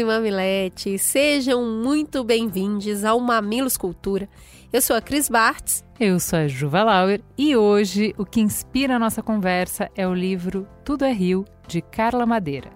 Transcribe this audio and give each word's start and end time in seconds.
e 0.00 0.04
mamiletes, 0.04 1.02
sejam 1.02 1.62
muito 1.62 2.24
bem-vindos 2.24 3.04
ao 3.04 3.20
Mamilos 3.20 3.76
Cultura. 3.76 4.26
Eu 4.72 4.80
sou 4.80 4.96
a 4.96 5.00
Cris 5.00 5.28
Bartz. 5.28 5.84
Eu 5.98 6.18
sou 6.18 6.38
a 6.38 6.48
Juva 6.48 6.82
Lauer 6.82 7.20
e 7.36 7.54
hoje 7.54 8.14
o 8.16 8.24
que 8.24 8.40
inspira 8.40 8.96
a 8.96 8.98
nossa 8.98 9.22
conversa 9.22 9.90
é 9.94 10.08
o 10.08 10.14
livro 10.14 10.66
Tudo 10.84 11.04
é 11.04 11.12
Rio, 11.12 11.44
de 11.68 11.82
Carla 11.82 12.24
Madeira. 12.24 12.70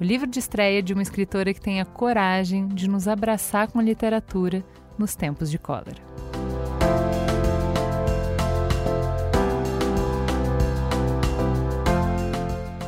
O 0.00 0.04
livro 0.04 0.26
de 0.26 0.38
estreia 0.38 0.82
de 0.82 0.94
uma 0.94 1.02
escritora 1.02 1.52
que 1.52 1.60
tem 1.60 1.82
a 1.82 1.84
coragem 1.84 2.66
de 2.68 2.88
nos 2.88 3.06
abraçar 3.06 3.70
com 3.70 3.78
a 3.78 3.82
literatura 3.82 4.64
nos 4.96 5.14
tempos 5.14 5.50
de 5.50 5.58
cólera. 5.58 6.02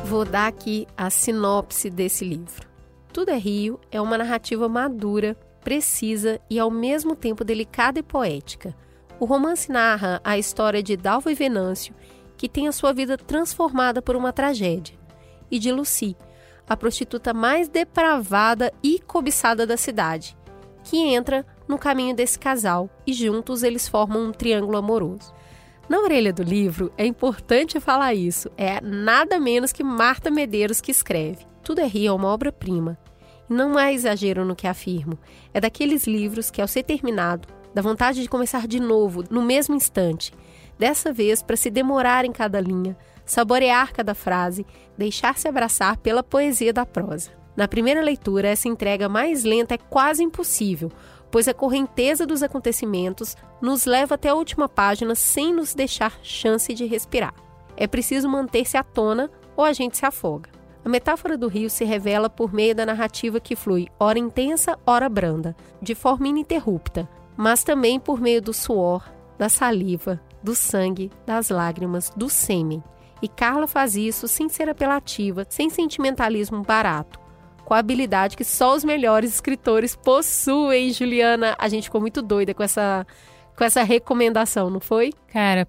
Vou 0.05 0.25
dar 0.25 0.47
aqui 0.47 0.87
a 0.97 1.11
sinopse 1.11 1.91
desse 1.91 2.25
livro. 2.25 2.76
Tudo 3.17 3.29
é 3.29 3.35
Rio 3.35 3.79
é 3.91 3.99
uma 3.99 4.15
narrativa 4.15 4.69
madura, 4.69 5.35
precisa 5.63 6.39
e 6.47 6.59
ao 6.59 6.69
mesmo 6.69 7.15
tempo 7.15 7.43
delicada 7.43 7.97
e 7.97 8.03
poética. 8.03 8.75
O 9.19 9.25
romance 9.25 9.71
narra 9.71 10.21
a 10.23 10.37
história 10.37 10.83
de 10.83 10.95
Dalva 10.95 11.31
e 11.31 11.33
Venâncio, 11.33 11.95
que 12.37 12.47
tem 12.47 12.67
a 12.67 12.71
sua 12.71 12.93
vida 12.93 13.17
transformada 13.17 14.03
por 14.03 14.15
uma 14.15 14.31
tragédia, 14.31 14.95
e 15.49 15.57
de 15.57 15.71
Lucy, 15.71 16.15
a 16.69 16.77
prostituta 16.77 17.33
mais 17.33 17.67
depravada 17.67 18.71
e 18.83 18.99
cobiçada 18.99 19.65
da 19.65 19.77
cidade, 19.77 20.37
que 20.83 20.97
entra 20.99 21.43
no 21.67 21.79
caminho 21.79 22.15
desse 22.15 22.37
casal 22.37 22.87
e 23.03 23.13
juntos 23.13 23.63
eles 23.63 23.87
formam 23.87 24.25
um 24.25 24.31
triângulo 24.31 24.77
amoroso. 24.77 25.33
Na 25.89 25.97
orelha 26.01 26.31
do 26.31 26.43
livro, 26.43 26.93
é 26.95 27.03
importante 27.07 27.79
falar 27.79 28.13
isso, 28.13 28.51
é 28.55 28.79
nada 28.79 29.39
menos 29.39 29.71
que 29.71 29.83
Marta 29.83 30.29
Medeiros 30.29 30.79
que 30.79 30.91
escreve. 30.91 31.47
Tudo 31.63 31.81
é 31.81 31.87
Rio 31.87 32.09
é 32.09 32.13
uma 32.13 32.27
obra-prima. 32.27 32.95
Não 33.49 33.77
há 33.77 33.93
exagero 33.93 34.43
no 34.43 34.55
que 34.55 34.67
afirmo. 34.67 35.17
É 35.53 35.61
daqueles 35.61 36.05
livros 36.05 36.51
que, 36.51 36.61
ao 36.61 36.67
ser 36.67 36.83
terminado, 36.83 37.47
dá 37.73 37.81
vontade 37.81 38.21
de 38.21 38.29
começar 38.29 38.67
de 38.67 38.79
novo, 38.79 39.23
no 39.29 39.41
mesmo 39.41 39.75
instante. 39.75 40.33
Dessa 40.77 41.13
vez, 41.13 41.41
para 41.41 41.55
se 41.55 41.69
demorar 41.69 42.25
em 42.25 42.31
cada 42.31 42.59
linha, 42.59 42.97
saborear 43.25 43.93
cada 43.93 44.13
frase, 44.13 44.65
deixar-se 44.97 45.47
abraçar 45.47 45.97
pela 45.97 46.23
poesia 46.23 46.73
da 46.73 46.85
prosa. 46.85 47.31
Na 47.55 47.67
primeira 47.67 48.01
leitura, 48.01 48.49
essa 48.49 48.67
entrega 48.67 49.09
mais 49.09 49.43
lenta 49.43 49.73
é 49.73 49.77
quase 49.77 50.23
impossível, 50.23 50.91
pois 51.31 51.47
a 51.47 51.53
correnteza 51.53 52.25
dos 52.25 52.43
acontecimentos 52.43 53.35
nos 53.61 53.85
leva 53.85 54.15
até 54.15 54.29
a 54.29 54.35
última 54.35 54.69
página 54.69 55.15
sem 55.15 55.53
nos 55.53 55.73
deixar 55.73 56.19
chance 56.21 56.73
de 56.73 56.85
respirar. 56.85 57.33
É 57.75 57.87
preciso 57.87 58.29
manter-se 58.29 58.77
à 58.77 58.83
tona 58.83 59.29
ou 59.55 59.63
a 59.63 59.73
gente 59.73 59.97
se 59.97 60.05
afoga. 60.05 60.56
A 60.87 60.89
metáfora 60.89 61.37
do 61.37 61.49
rio 61.49 61.69
se 61.69 61.83
revela 61.83 62.29
por 62.29 62.53
meio 62.53 62.73
da 62.73 62.85
narrativa 62.85 63.41
que 63.41 63.57
flui, 63.57 63.89
ora 63.99 64.17
intensa, 64.17 64.79
ora 64.85 65.09
branda, 65.09 65.53
de 65.81 65.93
forma 65.93 66.29
ininterrupta, 66.29 67.09
mas 67.35 67.61
também 67.61 67.99
por 67.99 68.21
meio 68.21 68.41
do 68.41 68.53
suor, 68.53 69.03
da 69.37 69.49
saliva, 69.49 70.17
do 70.41 70.55
sangue, 70.55 71.11
das 71.25 71.49
lágrimas, 71.49 72.09
do 72.15 72.29
sêmen. 72.29 72.81
E 73.21 73.27
Carla 73.27 73.67
faz 73.67 73.97
isso 73.97 74.29
sem 74.29 74.47
ser 74.47 74.69
apelativa, 74.69 75.45
sem 75.49 75.69
sentimentalismo 75.69 76.63
barato, 76.63 77.19
com 77.65 77.73
a 77.73 77.79
habilidade 77.79 78.37
que 78.37 78.45
só 78.45 78.73
os 78.73 78.85
melhores 78.85 79.33
escritores 79.33 79.93
possuem, 79.93 80.93
Juliana. 80.93 81.53
A 81.59 81.67
gente 81.67 81.83
ficou 81.83 81.99
muito 81.99 82.21
doida 82.21 82.53
com 82.53 82.63
essa, 82.63 83.05
com 83.57 83.63
essa 83.65 83.83
recomendação, 83.83 84.69
não 84.69 84.79
foi? 84.79 85.11
Cara, 85.33 85.67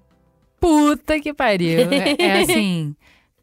puta 0.60 1.18
que 1.18 1.34
pariu. 1.34 1.80
é, 1.90 2.14
é 2.16 2.38
assim 2.46 2.94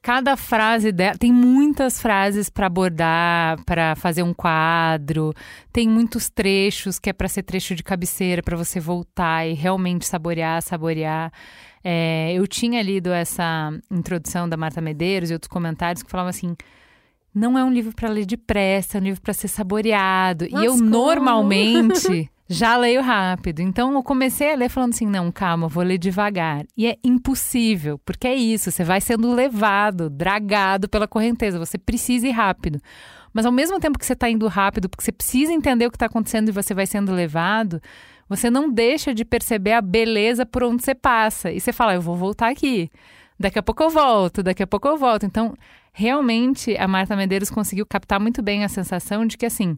cada 0.05 0.37
frase 0.37 0.91
dela 0.91 1.17
tem 1.17 1.33
muitas 1.33 1.99
frases 1.99 2.47
para 2.47 2.67
abordar, 2.67 3.59
para 3.65 3.95
fazer 3.95 4.21
um 4.21 4.35
quadro. 4.35 5.33
Tem 5.73 5.89
muitos 5.89 6.29
trechos 6.29 6.99
que 6.99 7.09
é 7.09 7.13
para 7.13 7.27
ser 7.27 7.41
trecho 7.41 7.73
de 7.73 7.81
cabeceira 7.81 8.43
para 8.43 8.55
você 8.55 8.79
voltar 8.79 9.47
e 9.47 9.53
realmente 9.53 10.05
saborear, 10.05 10.61
saborear. 10.61 11.33
É, 11.83 12.31
eu 12.35 12.45
tinha 12.45 12.83
lido 12.83 13.11
essa 13.11 13.71
introdução 13.89 14.47
da 14.47 14.55
Marta 14.55 14.79
Medeiros 14.79 15.31
e 15.31 15.33
outros 15.33 15.49
comentários 15.49 16.03
que 16.03 16.11
falavam 16.11 16.29
assim: 16.29 16.55
não 17.33 17.57
é 17.57 17.63
um 17.63 17.73
livro 17.73 17.91
para 17.91 18.07
ler 18.07 18.27
depressa, 18.27 18.99
é 18.99 19.01
um 19.01 19.05
livro 19.05 19.21
para 19.21 19.33
ser 19.33 19.47
saboreado. 19.47 20.45
e 20.45 20.65
eu 20.65 20.73
como? 20.73 20.85
normalmente 20.85 22.29
já 22.47 22.77
leio 22.77 23.01
rápido. 23.01 23.59
Então 23.61 23.93
eu 23.93 24.03
comecei 24.03 24.53
a 24.53 24.55
ler 24.55 24.69
falando 24.69 24.93
assim: 24.93 25.07
não, 25.07 25.31
calma, 25.31 25.67
vou 25.67 25.83
ler 25.83 25.97
devagar. 25.97 26.65
E 26.77 26.87
é 26.87 26.97
impossível, 27.03 27.99
porque 28.05 28.27
é 28.27 28.35
isso, 28.35 28.71
você 28.71 28.83
vai 28.83 29.01
sendo 29.01 29.33
levado, 29.33 30.09
dragado 30.09 30.87
pela 30.87 31.07
correnteza, 31.07 31.59
você 31.59 31.77
precisa 31.77 32.27
ir 32.27 32.31
rápido. 32.31 32.79
Mas 33.33 33.45
ao 33.45 33.51
mesmo 33.51 33.79
tempo 33.79 33.99
que 33.99 34.05
você 34.05 34.13
está 34.13 34.29
indo 34.29 34.47
rápido, 34.47 34.87
porque 34.87 35.03
você 35.03 35.11
precisa 35.11 35.51
entender 35.51 35.85
o 35.85 35.91
que 35.91 35.97
está 35.97 36.05
acontecendo 36.05 36.49
e 36.49 36.53
você 36.53 36.73
vai 36.73 36.85
sendo 36.85 37.11
levado, 37.11 37.81
você 38.29 38.49
não 38.49 38.71
deixa 38.71 39.13
de 39.13 39.25
perceber 39.25 39.73
a 39.73 39.81
beleza 39.81 40.45
por 40.45 40.63
onde 40.63 40.83
você 40.83 40.95
passa. 40.95 41.51
E 41.51 41.59
você 41.59 41.73
fala: 41.73 41.95
eu 41.95 42.01
vou 42.01 42.15
voltar 42.15 42.49
aqui. 42.49 42.89
Daqui 43.37 43.59
a 43.59 43.63
pouco 43.63 43.83
eu 43.83 43.89
volto, 43.89 44.41
daqui 44.41 44.63
a 44.63 44.67
pouco 44.67 44.87
eu 44.87 44.97
volto. 44.97 45.25
Então, 45.25 45.53
realmente, 45.91 46.77
a 46.77 46.87
Marta 46.87 47.15
Medeiros 47.15 47.49
conseguiu 47.49 47.85
captar 47.85 48.19
muito 48.19 48.41
bem 48.41 48.63
a 48.63 48.69
sensação 48.69 49.25
de 49.25 49.37
que, 49.37 49.45
assim, 49.45 49.75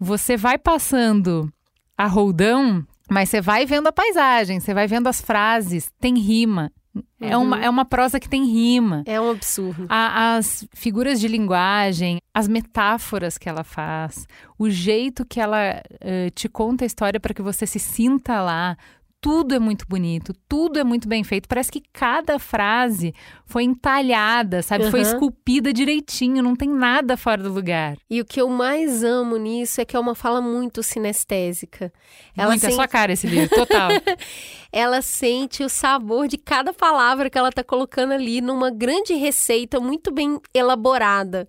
você 0.00 0.36
vai 0.36 0.58
passando 0.58 1.52
a 1.96 2.06
roldão, 2.06 2.86
mas 3.10 3.28
você 3.28 3.40
vai 3.40 3.66
vendo 3.66 3.86
a 3.86 3.92
paisagem, 3.92 4.60
você 4.60 4.72
vai 4.72 4.86
vendo 4.86 5.06
as 5.06 5.20
frases, 5.20 5.90
tem 6.00 6.18
rima. 6.18 6.72
Uhum. 6.94 7.02
É, 7.20 7.36
uma, 7.36 7.56
uhum. 7.56 7.62
é 7.62 7.70
uma 7.70 7.84
prosa 7.84 8.20
que 8.20 8.28
tem 8.28 8.44
rima. 8.44 9.02
É 9.06 9.20
um 9.20 9.30
absurdo. 9.30 9.86
A, 9.88 10.36
as 10.36 10.66
figuras 10.74 11.20
de 11.20 11.26
linguagem, 11.26 12.18
as 12.34 12.46
metáforas 12.46 13.38
que 13.38 13.48
ela 13.48 13.64
faz, 13.64 14.26
o 14.58 14.68
jeito 14.68 15.24
que 15.24 15.40
ela 15.40 15.82
uh, 15.94 16.30
te 16.34 16.48
conta 16.48 16.84
a 16.84 16.86
história 16.86 17.18
para 17.18 17.32
que 17.32 17.42
você 17.42 17.66
se 17.66 17.78
sinta 17.78 18.42
lá, 18.42 18.76
tudo 19.22 19.54
é 19.54 19.58
muito 19.60 19.86
bonito, 19.88 20.34
tudo 20.48 20.80
é 20.80 20.84
muito 20.84 21.06
bem 21.06 21.22
feito. 21.22 21.48
Parece 21.48 21.70
que 21.70 21.80
cada 21.92 22.40
frase 22.40 23.14
foi 23.46 23.62
entalhada, 23.62 24.62
sabe? 24.62 24.84
Uhum. 24.84 24.90
Foi 24.90 25.00
esculpida 25.00 25.72
direitinho, 25.72 26.42
não 26.42 26.56
tem 26.56 26.68
nada 26.68 27.16
fora 27.16 27.40
do 27.40 27.52
lugar. 27.52 27.96
E 28.10 28.20
o 28.20 28.24
que 28.24 28.40
eu 28.40 28.48
mais 28.48 29.04
amo 29.04 29.36
nisso 29.36 29.80
é 29.80 29.84
que 29.84 29.96
é 29.96 30.00
uma 30.00 30.16
fala 30.16 30.40
muito 30.40 30.82
sinestésica. 30.82 31.92
Ela 32.36 32.48
muito, 32.48 32.62
sente... 32.62 32.72
é 32.72 32.76
sua 32.76 32.88
cara 32.88 33.12
esse 33.12 33.28
livro, 33.28 33.48
total. 33.54 33.90
ela 34.72 35.00
sente 35.00 35.62
o 35.62 35.68
sabor 35.68 36.26
de 36.26 36.36
cada 36.36 36.74
palavra 36.74 37.30
que 37.30 37.38
ela 37.38 37.50
está 37.50 37.62
colocando 37.62 38.12
ali 38.14 38.40
numa 38.40 38.70
grande 38.72 39.14
receita 39.14 39.78
muito 39.78 40.10
bem 40.10 40.40
elaborada. 40.52 41.48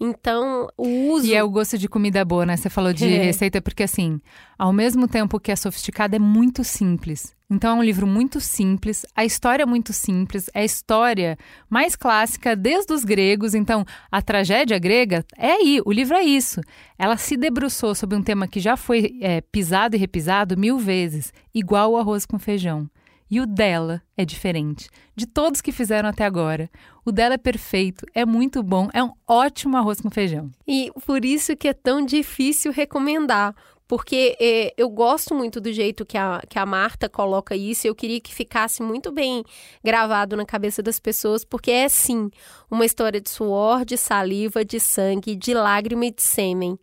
Então, 0.00 0.68
o 0.76 1.12
uso. 1.12 1.26
E 1.26 1.34
é 1.34 1.42
o 1.42 1.50
gosto 1.50 1.76
de 1.76 1.88
comida 1.88 2.24
boa, 2.24 2.46
né? 2.46 2.56
Você 2.56 2.70
falou 2.70 2.92
de 2.92 3.04
é. 3.08 3.24
receita, 3.24 3.60
porque 3.60 3.82
assim, 3.82 4.20
ao 4.58 4.72
mesmo 4.72 5.08
tempo 5.08 5.40
que 5.40 5.50
é 5.50 5.56
sofisticado, 5.56 6.14
é 6.14 6.18
muito 6.18 6.62
simples. 6.62 7.36
Então, 7.50 7.76
é 7.76 7.80
um 7.80 7.82
livro 7.82 8.06
muito 8.06 8.40
simples, 8.40 9.06
a 9.16 9.24
história 9.24 9.62
é 9.62 9.66
muito 9.66 9.90
simples, 9.90 10.50
é 10.52 10.60
a 10.60 10.64
história 10.64 11.38
mais 11.68 11.96
clássica 11.96 12.54
desde 12.54 12.92
os 12.92 13.04
gregos. 13.04 13.54
Então, 13.54 13.86
a 14.12 14.20
tragédia 14.20 14.78
grega 14.78 15.24
é 15.34 15.52
aí, 15.52 15.80
o 15.84 15.90
livro 15.90 16.14
é 16.14 16.22
isso. 16.22 16.60
Ela 16.98 17.16
se 17.16 17.38
debruçou 17.38 17.94
sobre 17.94 18.16
um 18.16 18.22
tema 18.22 18.46
que 18.46 18.60
já 18.60 18.76
foi 18.76 19.18
é, 19.22 19.40
pisado 19.40 19.96
e 19.96 19.98
repisado 19.98 20.58
mil 20.58 20.78
vezes, 20.78 21.32
igual 21.54 21.92
o 21.92 21.96
arroz 21.96 22.26
com 22.26 22.38
feijão. 22.38 22.88
E 23.30 23.40
o 23.40 23.46
dela 23.46 24.02
é 24.16 24.24
diferente 24.24 24.88
de 25.14 25.26
todos 25.26 25.60
que 25.60 25.72
fizeram 25.72 26.08
até 26.08 26.24
agora. 26.24 26.70
O 27.04 27.12
dela 27.12 27.34
é 27.34 27.38
perfeito, 27.38 28.06
é 28.14 28.24
muito 28.24 28.62
bom, 28.62 28.88
é 28.92 29.02
um 29.02 29.12
ótimo 29.26 29.76
arroz 29.76 30.00
com 30.00 30.10
feijão. 30.10 30.50
E 30.66 30.90
por 31.04 31.24
isso 31.24 31.56
que 31.56 31.68
é 31.68 31.74
tão 31.74 32.04
difícil 32.04 32.72
recomendar, 32.72 33.54
porque 33.86 34.36
é, 34.38 34.74
eu 34.76 34.88
gosto 34.88 35.34
muito 35.34 35.60
do 35.60 35.72
jeito 35.72 36.04
que 36.04 36.16
a, 36.16 36.42
que 36.48 36.58
a 36.58 36.66
Marta 36.66 37.08
coloca 37.08 37.56
isso, 37.56 37.86
eu 37.86 37.94
queria 37.94 38.20
que 38.20 38.34
ficasse 38.34 38.82
muito 38.82 39.10
bem 39.10 39.42
gravado 39.82 40.36
na 40.36 40.44
cabeça 40.44 40.82
das 40.82 41.00
pessoas, 41.00 41.44
porque 41.44 41.70
é 41.70 41.88
sim 41.88 42.30
uma 42.70 42.84
história 42.84 43.20
de 43.20 43.30
suor, 43.30 43.84
de 43.84 43.96
saliva, 43.96 44.64
de 44.64 44.78
sangue, 44.78 45.34
de 45.34 45.54
lágrima 45.54 46.06
e 46.06 46.10
de 46.10 46.22
sêmen 46.22 46.78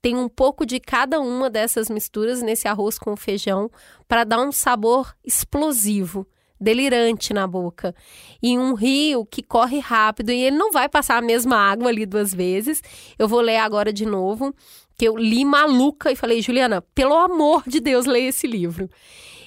tem 0.00 0.16
um 0.16 0.28
pouco 0.28 0.64
de 0.64 0.78
cada 0.78 1.20
uma 1.20 1.50
dessas 1.50 1.90
misturas 1.90 2.42
nesse 2.42 2.68
arroz 2.68 2.98
com 2.98 3.16
feijão 3.16 3.70
para 4.06 4.24
dar 4.24 4.40
um 4.40 4.52
sabor 4.52 5.14
explosivo, 5.24 6.26
delirante 6.60 7.32
na 7.32 7.46
boca. 7.46 7.94
E 8.42 8.56
um 8.56 8.74
rio 8.74 9.26
que 9.26 9.42
corre 9.42 9.80
rápido 9.80 10.30
e 10.30 10.40
ele 10.40 10.56
não 10.56 10.70
vai 10.70 10.88
passar 10.88 11.18
a 11.18 11.22
mesma 11.22 11.56
água 11.56 11.88
ali 11.88 12.06
duas 12.06 12.32
vezes. 12.32 12.82
Eu 13.18 13.28
vou 13.28 13.40
ler 13.40 13.58
agora 13.58 13.92
de 13.92 14.06
novo. 14.06 14.54
que 14.96 15.06
eu 15.06 15.16
li 15.16 15.44
maluca 15.44 16.10
e 16.10 16.16
falei, 16.16 16.42
Juliana, 16.42 16.82
pelo 16.92 17.14
amor 17.14 17.62
de 17.66 17.78
Deus, 17.78 18.04
leia 18.04 18.30
esse 18.30 18.48
livro. 18.48 18.90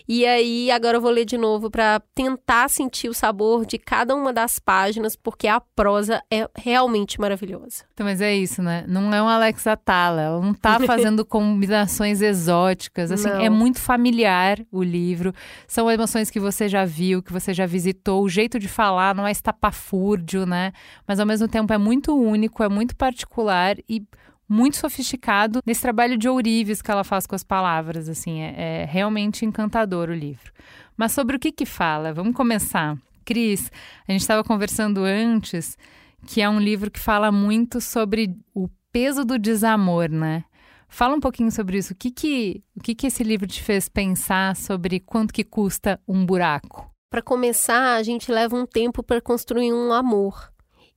E 0.08 0.26
aí, 0.26 0.72
agora 0.72 0.98
eu 0.98 1.02
vou 1.02 1.12
ler 1.12 1.26
de 1.26 1.38
novo 1.38 1.70
para 1.70 2.02
tentar 2.14 2.70
sentir 2.70 3.10
o 3.10 3.14
sabor 3.14 3.66
de 3.66 3.78
cada 3.78 4.16
uma 4.16 4.34
das 4.34 4.60
páginas, 4.60 5.16
porque 5.16 5.48
a 5.48 5.60
prosa 5.60 6.22
é 6.32 6.48
realmente 6.56 7.20
maravilhosa. 7.20 7.86
Então, 7.94 8.06
mas 8.06 8.22
é 8.22 8.36
isso, 8.36 8.62
né? 8.62 8.84
Não 8.88 9.14
é 9.14 9.22
um 9.22 9.28
Alex 9.28 9.66
Atala, 9.68 10.22
ela 10.22 10.42
não 10.42 10.54
tá 10.54 10.80
fazendo 10.86 11.26
combinações 11.26 12.22
exóticas, 12.22 13.12
assim, 13.12 13.30
Não. 13.30 13.42
é 13.42 13.50
muito 13.50 13.80
familiar 13.80 14.60
o 14.72 14.84
livro. 14.84 15.34
São 15.68 15.90
emoções 15.90 16.30
que 16.30 16.40
você 16.40 16.68
já 16.68 16.86
viu, 16.86 17.22
que 17.22 17.32
você 17.32 17.54
já 17.54 17.66
visitou, 17.66 18.24
o 18.24 18.30
jeito 18.30 18.60
de 18.60 18.68
falar 18.68 19.16
não 19.16 19.28
é 19.28 19.32
estapafúrdio, 19.32 20.46
né? 20.46 20.72
Mas 21.08 21.20
ao 21.20 21.26
mesmo 21.26 21.48
tempo 21.48 21.72
é 21.74 21.78
muito 21.78 22.16
único, 22.18 22.64
é 22.64 22.70
muito 22.70 22.96
particular 22.96 23.78
e 23.88 24.04
muito 24.52 24.76
sofisticado 24.76 25.62
nesse 25.66 25.82
trabalho 25.82 26.18
de 26.18 26.28
ourives 26.28 26.82
que 26.82 26.92
ela 26.92 27.06
faz 27.06 27.26
com 27.26 27.34
as 27.34 27.44
palavras, 27.44 28.10
assim, 28.10 28.42
é, 28.42 28.82
é 28.82 28.86
realmente 28.86 29.46
encantador 29.46 30.10
o 30.10 30.14
livro. 30.14 30.52
Mas 30.98 31.14
sobre 31.14 31.38
o 31.38 31.40
que 31.40 31.54
que 31.54 31.66
fala? 31.66 32.12
Vamos 32.12 32.36
começar. 32.36 32.98
Cris, 33.24 33.72
a 34.06 34.12
gente 34.12 34.22
estava 34.22 34.44
conversando 34.44 35.06
antes 35.06 35.78
que 36.28 36.42
é 36.42 36.50
um 36.50 36.60
livro 36.60 36.92
que 36.92 37.00
fala 37.00 37.32
muito 37.32 37.80
sobre 37.80 38.36
o 38.54 38.68
peso 38.92 39.24
do 39.24 39.40
desamor, 39.40 40.10
né? 40.10 40.44
Fala 40.90 41.16
um 41.16 41.22
pouquinho 41.22 41.50
sobre 41.50 41.78
isso. 41.78 41.94
O 41.94 41.96
que 41.96 42.12
que, 42.12 42.62
o 42.76 42.82
que 42.82 42.94
que 42.94 43.08
esse 43.08 43.24
livro 43.24 43.48
te 43.48 43.64
fez 43.64 43.88
pensar 43.88 44.58
sobre 44.58 45.00
quanto 45.00 45.34
que 45.34 45.46
custa 45.46 45.98
um 46.06 46.26
buraco? 46.26 46.92
Para 47.10 47.22
começar, 47.22 47.96
a 47.96 48.04
gente 48.04 48.30
leva 48.30 48.54
um 48.58 48.66
tempo 48.66 49.02
para 49.02 49.22
construir 49.22 49.72
um 49.72 49.94
amor. 49.94 50.52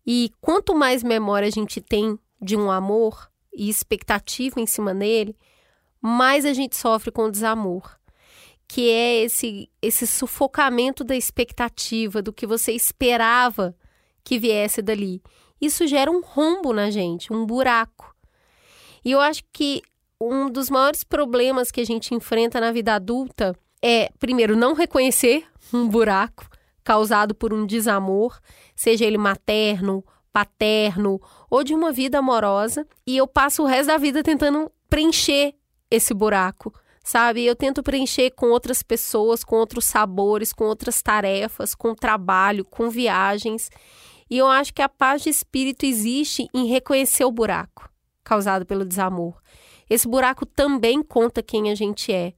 E 0.05 0.33
quanto 0.41 0.75
mais 0.75 1.05
memória 1.05 1.47
a 1.47 1.53
gente 1.53 1.81
tem 1.81 2.19
de 2.43 2.57
um 2.57 2.69
amor 2.69 3.33
e 3.55 3.69
expectativa 3.69 4.61
em 4.61 4.67
cima 4.67 4.95
dele, 4.95 5.37
mais 6.01 6.45
a 6.45 6.53
gente 6.53 6.77
sofre 6.77 7.11
com 7.11 7.25
o 7.25 7.31
desamor. 7.31 7.99
Que 8.67 8.91
é 8.91 9.23
esse, 9.23 9.71
esse 9.81 10.07
sufocamento 10.07 11.05
da 11.05 11.15
expectativa, 11.15 12.23
do 12.23 12.33
que 12.33 12.47
você 12.47 12.73
esperava 12.73 13.77
que 14.23 14.39
viesse 14.39 14.81
dali. 14.81 15.23
Isso 15.61 15.87
gera 15.87 16.11
um 16.11 16.23
rombo 16.23 16.73
na 16.73 16.91
gente, 16.91 17.33
um 17.33 17.45
buraco. 17.45 18.15
E 19.05 19.13
eu 19.13 19.21
acho 19.21 19.43
que 19.53 19.83
um 20.21 20.49
dos 20.49 20.71
maiores 20.71 21.05
problemas 21.05 21.71
que 21.71 21.81
a 21.81 21.85
gente 21.85 22.15
enfrenta 22.15 22.59
na 22.59 22.73
vida 22.73 22.95
adulta 22.95 23.55
é, 23.87 24.09
primeiro, 24.19 24.57
não 24.57 24.73
reconhecer 24.73 25.47
um 25.71 25.87
buraco 25.87 26.49
causado 26.83 27.35
por 27.35 27.53
um 27.53 27.67
desamor, 27.67 28.41
seja 28.75 29.05
ele 29.05 29.19
materno, 29.19 30.03
paterno 30.35 31.21
ou 31.49 31.63
de 31.63 31.73
uma 31.73 31.93
vida 31.93 32.19
amorosa, 32.19 32.85
e 33.07 33.17
eu 33.17 33.25
passo 33.25 33.63
o 33.63 33.67
resto 33.67 33.87
da 33.87 33.97
vida 33.97 34.21
tentando 34.21 34.69
preencher 34.91 35.55
esse 35.89 36.13
buraco, 36.13 36.75
sabe? 37.05 37.47
Eu 37.47 37.55
tento 37.55 37.85
preencher 37.85 38.33
com 38.33 38.51
outras 38.51 38.83
pessoas, 38.83 39.45
com 39.45 39.55
outros 39.55 39.85
sabores, 39.85 40.53
com 40.53 40.65
outras 40.65 41.01
tarefas, 41.01 41.73
com 41.73 41.95
trabalho, 41.95 42.65
com 42.65 42.91
viagens. 42.91 43.71
E 44.29 44.37
eu 44.37 44.49
acho 44.49 44.75
que 44.75 44.83
a 44.83 44.89
paz 44.89 45.23
de 45.23 45.31
espírito 45.31 45.87
existe 45.87 46.49
em 46.53 46.67
reconhecer 46.67 47.25
o 47.25 47.31
buraco 47.31 47.89
causado 48.25 48.67
pelo 48.67 48.85
desamor. 48.85 49.41
Esse 49.89 50.09
buraco 50.09 50.45
também 50.45 51.01
conta 51.01 51.45
quem 51.45 51.71
a 51.71 51.77
gente 51.77 52.13
é. 52.13 52.33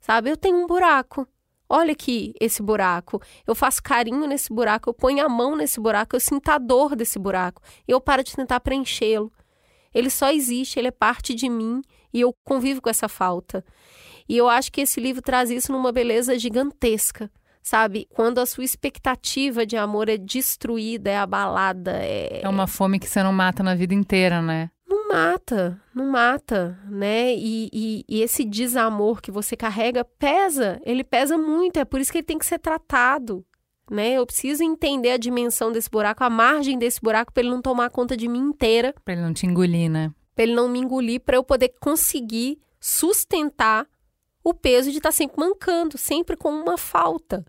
Sabe? 0.00 0.28
Eu 0.28 0.36
tenho 0.36 0.56
um 0.56 0.66
buraco. 0.66 1.26
Olha 1.74 1.92
aqui 1.92 2.34
esse 2.38 2.62
buraco. 2.62 3.18
Eu 3.46 3.54
faço 3.54 3.82
carinho 3.82 4.26
nesse 4.26 4.52
buraco, 4.52 4.90
eu 4.90 4.94
ponho 4.94 5.24
a 5.24 5.28
mão 5.28 5.56
nesse 5.56 5.80
buraco, 5.80 6.14
eu 6.14 6.20
sinto 6.20 6.50
a 6.50 6.58
dor 6.58 6.94
desse 6.94 7.18
buraco. 7.18 7.62
Eu 7.88 7.98
paro 7.98 8.22
de 8.22 8.36
tentar 8.36 8.60
preenchê-lo. 8.60 9.32
Ele 9.94 10.10
só 10.10 10.30
existe, 10.30 10.78
ele 10.78 10.88
é 10.88 10.90
parte 10.90 11.34
de 11.34 11.48
mim 11.48 11.80
e 12.12 12.20
eu 12.20 12.34
convivo 12.44 12.82
com 12.82 12.90
essa 12.90 13.08
falta. 13.08 13.64
E 14.28 14.36
eu 14.36 14.50
acho 14.50 14.70
que 14.70 14.82
esse 14.82 15.00
livro 15.00 15.22
traz 15.22 15.48
isso 15.48 15.72
numa 15.72 15.90
beleza 15.90 16.38
gigantesca 16.38 17.30
sabe? 17.62 18.08
Quando 18.10 18.38
a 18.38 18.46
sua 18.46 18.64
expectativa 18.64 19.64
de 19.64 19.76
amor 19.76 20.08
é 20.08 20.16
destruída, 20.16 21.08
é 21.08 21.16
abalada, 21.16 21.92
é. 21.92 22.40
É 22.42 22.48
uma 22.48 22.66
fome 22.66 22.98
que 22.98 23.08
você 23.08 23.22
não 23.22 23.32
mata 23.32 23.62
na 23.62 23.72
vida 23.76 23.94
inteira, 23.94 24.42
né? 24.42 24.68
Não 25.12 25.18
mata, 25.18 25.82
não 25.94 26.06
mata, 26.06 26.78
né? 26.88 27.34
E, 27.34 27.68
e, 27.70 28.04
e, 28.08 28.22
esse 28.22 28.46
desamor 28.46 29.20
que 29.20 29.30
você 29.30 29.54
carrega 29.54 30.04
pesa, 30.04 30.80
ele 30.86 31.04
pesa 31.04 31.36
muito, 31.36 31.76
é 31.78 31.84
por 31.84 32.00
isso 32.00 32.10
que 32.10 32.18
ele 32.18 32.26
tem 32.26 32.38
que 32.38 32.46
ser 32.46 32.58
tratado, 32.58 33.44
né? 33.90 34.14
Eu 34.14 34.24
preciso 34.24 34.64
entender 34.64 35.10
a 35.10 35.18
dimensão 35.18 35.70
desse 35.70 35.90
buraco, 35.90 36.24
a 36.24 36.30
margem 36.30 36.78
desse 36.78 36.98
buraco, 36.98 37.30
para 37.30 37.42
ele 37.42 37.50
não 37.50 37.60
tomar 37.60 37.90
conta 37.90 38.16
de 38.16 38.26
mim 38.26 38.38
inteira. 38.38 38.94
Para 39.04 39.12
ele 39.12 39.22
não 39.22 39.34
te 39.34 39.44
engolir, 39.44 39.90
né? 39.90 40.10
Para 40.34 40.44
ele 40.44 40.54
não 40.54 40.66
me 40.66 40.78
engolir, 40.78 41.20
para 41.20 41.36
eu 41.36 41.44
poder 41.44 41.74
conseguir 41.78 42.58
sustentar 42.80 43.86
o 44.42 44.54
peso 44.54 44.90
de 44.90 44.96
estar 44.96 45.10
tá 45.10 45.12
sempre 45.12 45.38
mancando, 45.38 45.98
sempre 45.98 46.36
com 46.38 46.48
uma 46.48 46.78
falta. 46.78 47.44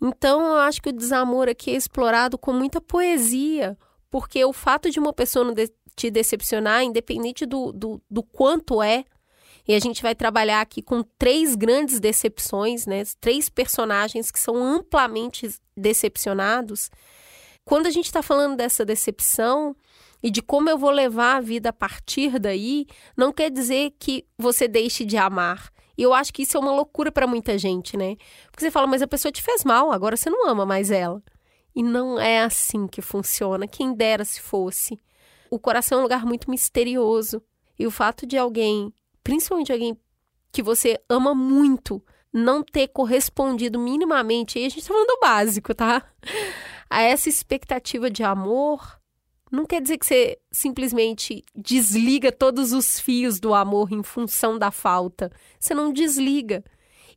Então, 0.00 0.40
eu 0.40 0.56
acho 0.56 0.80
que 0.80 0.88
o 0.88 0.96
desamor 0.96 1.46
aqui 1.46 1.72
é 1.72 1.76
explorado 1.76 2.38
com 2.38 2.54
muita 2.54 2.80
poesia, 2.80 3.76
porque 4.10 4.42
o 4.44 4.52
fato 4.52 4.90
de 4.90 4.98
uma 4.98 5.12
pessoa 5.12 5.44
te 6.00 6.10
decepcionar, 6.10 6.82
independente 6.82 7.44
do, 7.44 7.72
do, 7.72 8.00
do, 8.10 8.22
quanto 8.22 8.82
é, 8.82 9.04
e 9.68 9.74
a 9.74 9.78
gente 9.78 10.02
vai 10.02 10.14
trabalhar 10.14 10.62
aqui 10.62 10.80
com 10.80 11.02
três 11.18 11.54
grandes 11.54 12.00
decepções, 12.00 12.86
né? 12.86 13.02
Três 13.20 13.50
personagens 13.50 14.30
que 14.30 14.38
são 14.38 14.56
amplamente 14.56 15.48
decepcionados. 15.76 16.90
Quando 17.64 17.86
a 17.86 17.90
gente 17.90 18.06
está 18.06 18.22
falando 18.22 18.56
dessa 18.56 18.84
decepção, 18.84 19.76
e 20.22 20.30
de 20.30 20.42
como 20.42 20.68
eu 20.68 20.78
vou 20.78 20.90
levar 20.90 21.36
a 21.36 21.40
vida 21.40 21.68
a 21.68 21.72
partir 21.72 22.38
daí, 22.38 22.86
não 23.16 23.32
quer 23.32 23.50
dizer 23.50 23.92
que 23.98 24.26
você 24.38 24.66
deixe 24.66 25.04
de 25.04 25.16
amar. 25.16 25.70
E 25.96 26.02
eu 26.02 26.14
acho 26.14 26.32
que 26.32 26.42
isso 26.42 26.56
é 26.56 26.60
uma 26.60 26.72
loucura 26.72 27.12
para 27.12 27.26
muita 27.26 27.58
gente, 27.58 27.96
né? 27.96 28.16
Porque 28.50 28.64
você 28.64 28.70
fala, 28.70 28.86
mas 28.86 29.02
a 29.02 29.06
pessoa 29.06 29.30
te 29.32 29.42
fez 29.42 29.64
mal, 29.64 29.92
agora 29.92 30.16
você 30.16 30.30
não 30.30 30.48
ama 30.48 30.64
mais 30.64 30.90
ela. 30.90 31.22
E 31.74 31.82
não 31.82 32.18
é 32.18 32.42
assim 32.42 32.86
que 32.86 33.00
funciona. 33.00 33.66
Quem 33.66 33.94
dera 33.94 34.24
se 34.24 34.40
fosse. 34.40 34.98
O 35.50 35.58
coração 35.58 35.98
é 35.98 36.00
um 36.00 36.04
lugar 36.04 36.24
muito 36.24 36.48
misterioso. 36.48 37.42
E 37.78 37.86
o 37.86 37.90
fato 37.90 38.26
de 38.26 38.38
alguém, 38.38 38.92
principalmente 39.24 39.72
alguém 39.72 39.98
que 40.52 40.62
você 40.62 41.00
ama 41.08 41.34
muito, 41.34 42.02
não 42.32 42.62
ter 42.62 42.88
correspondido 42.88 43.78
minimamente, 43.78 44.58
aí 44.58 44.66
a 44.66 44.68
gente 44.68 44.82
tá 44.82 44.88
falando 44.88 45.06
do 45.06 45.20
básico, 45.20 45.74
tá? 45.74 46.04
A 46.88 47.02
essa 47.02 47.28
expectativa 47.28 48.10
de 48.10 48.22
amor, 48.22 49.00
não 49.50 49.64
quer 49.66 49.80
dizer 49.80 49.98
que 49.98 50.06
você 50.06 50.38
simplesmente 50.52 51.44
desliga 51.54 52.30
todos 52.30 52.72
os 52.72 53.00
fios 53.00 53.40
do 53.40 53.52
amor 53.52 53.92
em 53.92 54.02
função 54.02 54.58
da 54.58 54.70
falta. 54.70 55.30
Você 55.58 55.74
não 55.74 55.92
desliga. 55.92 56.64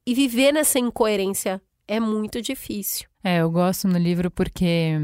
E 0.06 0.14
viver 0.14 0.52
nessa 0.52 0.80
incoerência 0.80 1.62
é 1.88 2.00
muito 2.00 2.42
difícil. 2.42 3.08
É, 3.24 3.38
eu 3.38 3.50
gosto 3.50 3.88
no 3.88 3.98
livro 3.98 4.30
porque 4.30 4.98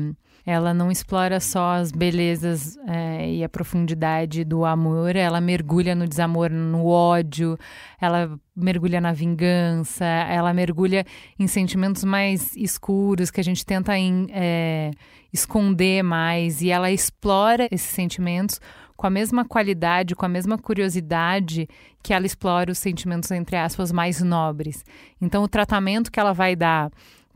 ela 0.50 0.74
não 0.74 0.90
explora 0.90 1.40
só 1.40 1.76
as 1.76 1.92
belezas 1.92 2.76
é, 2.88 3.34
e 3.34 3.44
a 3.44 3.48
profundidade 3.48 4.44
do 4.44 4.66
amor, 4.66 5.16
ela 5.16 5.40
mergulha 5.40 5.94
no 5.94 6.08
desamor, 6.08 6.50
no 6.50 6.88
ódio, 6.88 7.56
ela 8.02 8.36
mergulha 8.56 9.00
na 9.00 9.14
vingança, 9.14 10.04
ela 10.04 10.52
mergulha 10.52 11.06
em 11.38 11.46
sentimentos 11.46 12.04
mais 12.04 12.58
escuros 12.58 13.30
que 13.30 13.40
a 13.40 13.44
gente 13.44 13.64
tenta 13.64 13.96
em, 13.96 14.26
é, 14.32 14.90
esconder 15.32 16.02
mais 16.02 16.64
e 16.64 16.72
ela 16.72 16.90
explora 16.90 17.68
esses 17.70 17.92
sentimentos 17.92 18.60
com 18.98 19.06
a 19.06 19.10
mesma 19.12 19.46
qualidade, 19.46 20.16
com 20.16 20.26
a 20.26 20.30
mesma 20.30 20.58
curiosidade 20.58 21.70
que 22.02 22.12
ela 22.12 22.26
explora 22.26 22.72
os 22.72 22.80
sentimentos, 22.80 23.30
entre 23.30 23.56
aspas, 23.56 23.92
mais 23.92 24.20
nobres. 24.20 24.84
Então, 25.22 25.44
o 25.44 25.48
tratamento 25.48 26.12
que 26.12 26.20
ela 26.20 26.34
vai 26.34 26.56
dar 26.56 26.90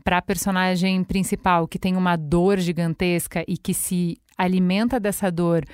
para 0.04 0.18
a 0.18 0.22
personagem 0.22 1.02
principal 1.02 1.66
que 1.66 1.78
tem 1.78 1.96
uma 1.96 2.14
dor 2.14 2.58
gigantesca 2.58 3.42
e 3.48 3.56
que 3.56 3.72
se 3.72 4.18
alimenta 4.36 5.00
dessa 5.00 5.32
dor 5.32 5.64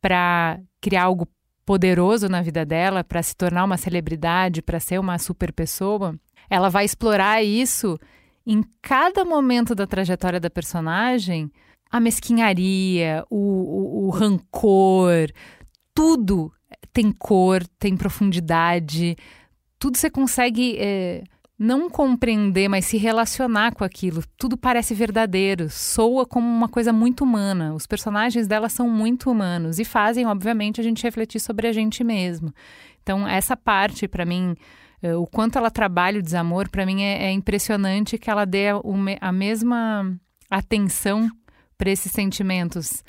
para 0.00 0.60
criar 0.80 1.04
algo 1.04 1.26
poderoso 1.66 2.28
na 2.28 2.40
vida 2.40 2.64
dela, 2.64 3.02
para 3.02 3.22
se 3.22 3.36
tornar 3.36 3.64
uma 3.64 3.76
celebridade, 3.76 4.62
para 4.62 4.80
ser 4.80 4.98
uma 4.98 5.18
super 5.18 5.52
pessoa, 5.52 6.14
ela 6.48 6.68
vai 6.68 6.84
explorar 6.84 7.42
isso 7.42 7.98
em 8.46 8.62
cada 8.80 9.24
momento 9.24 9.74
da 9.74 9.86
trajetória 9.86 10.40
da 10.40 10.50
personagem, 10.50 11.50
a 11.90 12.00
mesquinharia, 12.00 13.24
o, 13.30 13.36
o, 13.36 14.06
o 14.06 14.10
rancor, 14.10 15.30
tudo 15.94 16.52
tem 16.92 17.12
cor, 17.12 17.64
tem 17.78 17.96
profundidade, 17.96 19.16
tudo 19.78 19.96
você 19.96 20.10
consegue 20.10 20.76
é, 20.78 21.22
não 21.58 21.88
compreender, 21.88 22.68
mas 22.68 22.86
se 22.86 22.96
relacionar 22.96 23.74
com 23.74 23.84
aquilo. 23.84 24.22
Tudo 24.36 24.56
parece 24.56 24.94
verdadeiro, 24.94 25.70
soa 25.70 26.26
como 26.26 26.46
uma 26.46 26.68
coisa 26.68 26.92
muito 26.92 27.22
humana. 27.24 27.74
Os 27.74 27.86
personagens 27.86 28.46
dela 28.46 28.68
são 28.68 28.88
muito 28.88 29.30
humanos 29.30 29.78
e 29.78 29.84
fazem, 29.84 30.26
obviamente, 30.26 30.80
a 30.80 30.84
gente 30.84 31.02
refletir 31.02 31.40
sobre 31.40 31.68
a 31.68 31.72
gente 31.72 32.02
mesmo. 32.02 32.52
Então, 33.02 33.26
essa 33.26 33.56
parte, 33.56 34.08
para 34.08 34.24
mim, 34.24 34.54
eh, 35.02 35.14
o 35.14 35.26
quanto 35.26 35.58
ela 35.58 35.70
trabalha 35.70 36.18
o 36.18 36.22
desamor, 36.22 36.68
para 36.68 36.86
mim 36.86 37.02
é, 37.02 37.24
é, 37.24 37.32
impressionante 37.32 38.18
que 38.18 38.30
ela 38.30 38.44
dê 38.44 38.66
a 39.20 39.32
mesma 39.32 40.16
atenção 40.50 41.30
para 41.76 41.90
esses 41.90 42.12
sentimentos 42.12 43.02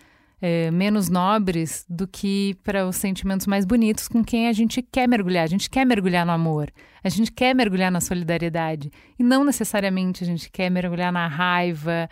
é, 0.46 0.70
menos 0.72 1.08
nobres 1.08 1.86
do 1.90 2.06
que 2.06 2.54
para 2.66 2.86
os 2.86 2.98
sentimentos 2.98 3.48
mais 3.48 3.64
bonitos 3.64 4.10
com 4.10 4.22
quem 4.22 4.50
a 4.50 4.52
gente 4.52 4.82
quer 4.82 5.08
mergulhar. 5.08 5.46
A 5.46 5.48
gente 5.48 5.70
quer 5.70 5.86
mergulhar 5.86 6.26
no 6.26 6.34
amor, 6.34 6.70
a 7.02 7.08
gente 7.08 7.32
quer 7.32 7.56
mergulhar 7.56 7.90
na 7.90 8.02
solidariedade. 8.02 8.92
E 9.18 9.24
não 9.24 9.46
necessariamente 9.46 10.22
a 10.22 10.28
gente 10.28 10.52
quer 10.52 10.70
mergulhar 10.70 11.14
na 11.14 11.28
raiva, 11.28 12.10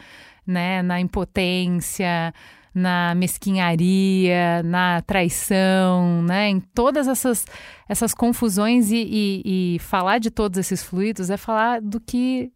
né, 0.48 0.82
na 0.82 1.02
impotência, 1.02 2.34
na 2.74 3.14
mesquinharia, 3.16 4.64
na 4.64 5.02
traição, 5.02 6.22
né? 6.24 6.48
Em 6.48 6.62
todas 6.62 7.10
essas, 7.10 7.46
essas 7.90 8.14
confusões 8.14 8.92
e, 8.92 8.96
e, 9.12 9.76
e 9.76 9.80
falar 9.80 10.20
de 10.20 10.32
todos 10.32 10.58
esses 10.58 10.82
fluidos 10.82 11.30
é 11.30 11.36
falar 11.36 11.82
do 11.82 12.00
que 12.00 12.50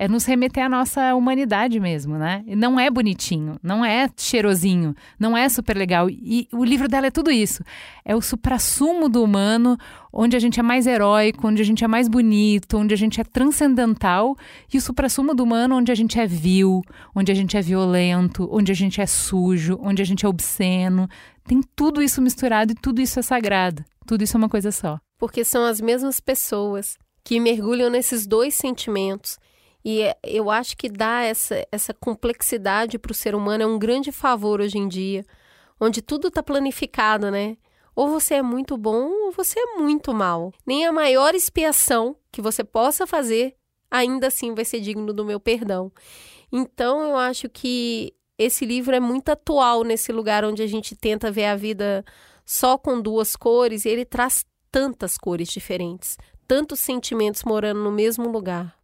é 0.00 0.06
nos 0.06 0.24
remeter 0.24 0.64
à 0.64 0.68
nossa 0.68 1.12
humanidade 1.16 1.80
mesmo, 1.80 2.16
né? 2.16 2.44
Não 2.46 2.78
é 2.78 2.88
bonitinho, 2.88 3.56
não 3.60 3.84
é 3.84 4.08
cheirosinho, 4.16 4.94
não 5.18 5.36
é 5.36 5.48
super 5.48 5.76
legal. 5.76 6.08
E 6.08 6.46
o 6.52 6.64
livro 6.64 6.86
dela 6.86 7.08
é 7.08 7.10
tudo 7.10 7.32
isso. 7.32 7.64
É 8.04 8.14
o 8.14 8.22
suprassumo 8.22 9.08
do 9.08 9.24
humano, 9.24 9.76
onde 10.12 10.36
a 10.36 10.38
gente 10.38 10.60
é 10.60 10.62
mais 10.62 10.86
heróico, 10.86 11.48
onde 11.48 11.60
a 11.60 11.64
gente 11.64 11.82
é 11.84 11.88
mais 11.88 12.06
bonito, 12.06 12.78
onde 12.78 12.94
a 12.94 12.96
gente 12.96 13.20
é 13.20 13.24
transcendental, 13.24 14.36
e 14.72 14.78
o 14.78 14.80
suprassumo 14.80 15.34
do 15.34 15.42
humano, 15.42 15.74
onde 15.74 15.90
a 15.90 15.96
gente 15.96 16.16
é 16.16 16.28
vil, 16.28 16.80
onde 17.12 17.32
a 17.32 17.34
gente 17.34 17.56
é 17.56 17.60
violento, 17.60 18.48
onde 18.52 18.70
a 18.70 18.76
gente 18.76 19.00
é 19.00 19.06
sujo, 19.06 19.80
onde 19.82 20.00
a 20.00 20.04
gente 20.04 20.24
é 20.24 20.28
obsceno. 20.28 21.08
Tem 21.42 21.60
tudo 21.74 22.00
isso 22.00 22.22
misturado 22.22 22.70
e 22.70 22.76
tudo 22.76 23.00
isso 23.00 23.18
é 23.18 23.22
sagrado. 23.22 23.84
Tudo 24.06 24.22
isso 24.22 24.36
é 24.36 24.38
uma 24.38 24.48
coisa 24.48 24.70
só. 24.70 25.00
Porque 25.18 25.44
são 25.44 25.64
as 25.64 25.80
mesmas 25.80 26.20
pessoas 26.20 26.96
que 27.24 27.40
mergulham 27.40 27.90
nesses 27.90 28.28
dois 28.28 28.54
sentimentos 28.54 29.38
e 29.90 30.14
eu 30.22 30.50
acho 30.50 30.76
que 30.76 30.86
dar 30.86 31.24
essa, 31.24 31.66
essa 31.72 31.94
complexidade 31.94 32.98
para 32.98 33.10
o 33.10 33.14
ser 33.14 33.34
humano 33.34 33.62
é 33.62 33.66
um 33.66 33.78
grande 33.78 34.12
favor 34.12 34.60
hoje 34.60 34.76
em 34.76 34.86
dia, 34.86 35.24
onde 35.80 36.02
tudo 36.02 36.28
está 36.28 36.42
planificado, 36.42 37.30
né? 37.30 37.56
Ou 37.96 38.10
você 38.10 38.34
é 38.34 38.42
muito 38.42 38.76
bom 38.76 39.08
ou 39.08 39.32
você 39.32 39.58
é 39.58 39.78
muito 39.78 40.12
mal. 40.12 40.52
Nem 40.66 40.84
a 40.84 40.92
maior 40.92 41.34
expiação 41.34 42.14
que 42.30 42.42
você 42.42 42.62
possa 42.62 43.06
fazer 43.06 43.56
ainda 43.90 44.26
assim 44.26 44.54
vai 44.54 44.66
ser 44.66 44.80
digno 44.80 45.10
do 45.10 45.24
meu 45.24 45.40
perdão. 45.40 45.90
Então 46.52 47.00
eu 47.00 47.16
acho 47.16 47.48
que 47.48 48.12
esse 48.36 48.66
livro 48.66 48.94
é 48.94 49.00
muito 49.00 49.30
atual 49.30 49.84
nesse 49.84 50.12
lugar 50.12 50.44
onde 50.44 50.62
a 50.62 50.66
gente 50.66 50.94
tenta 50.94 51.30
ver 51.30 51.46
a 51.46 51.56
vida 51.56 52.04
só 52.44 52.76
com 52.76 53.00
duas 53.00 53.34
cores 53.36 53.86
e 53.86 53.88
ele 53.88 54.04
traz 54.04 54.44
tantas 54.70 55.16
cores 55.16 55.48
diferentes, 55.48 56.18
tantos 56.46 56.78
sentimentos 56.78 57.42
morando 57.42 57.82
no 57.82 57.90
mesmo 57.90 58.28
lugar. 58.28 58.77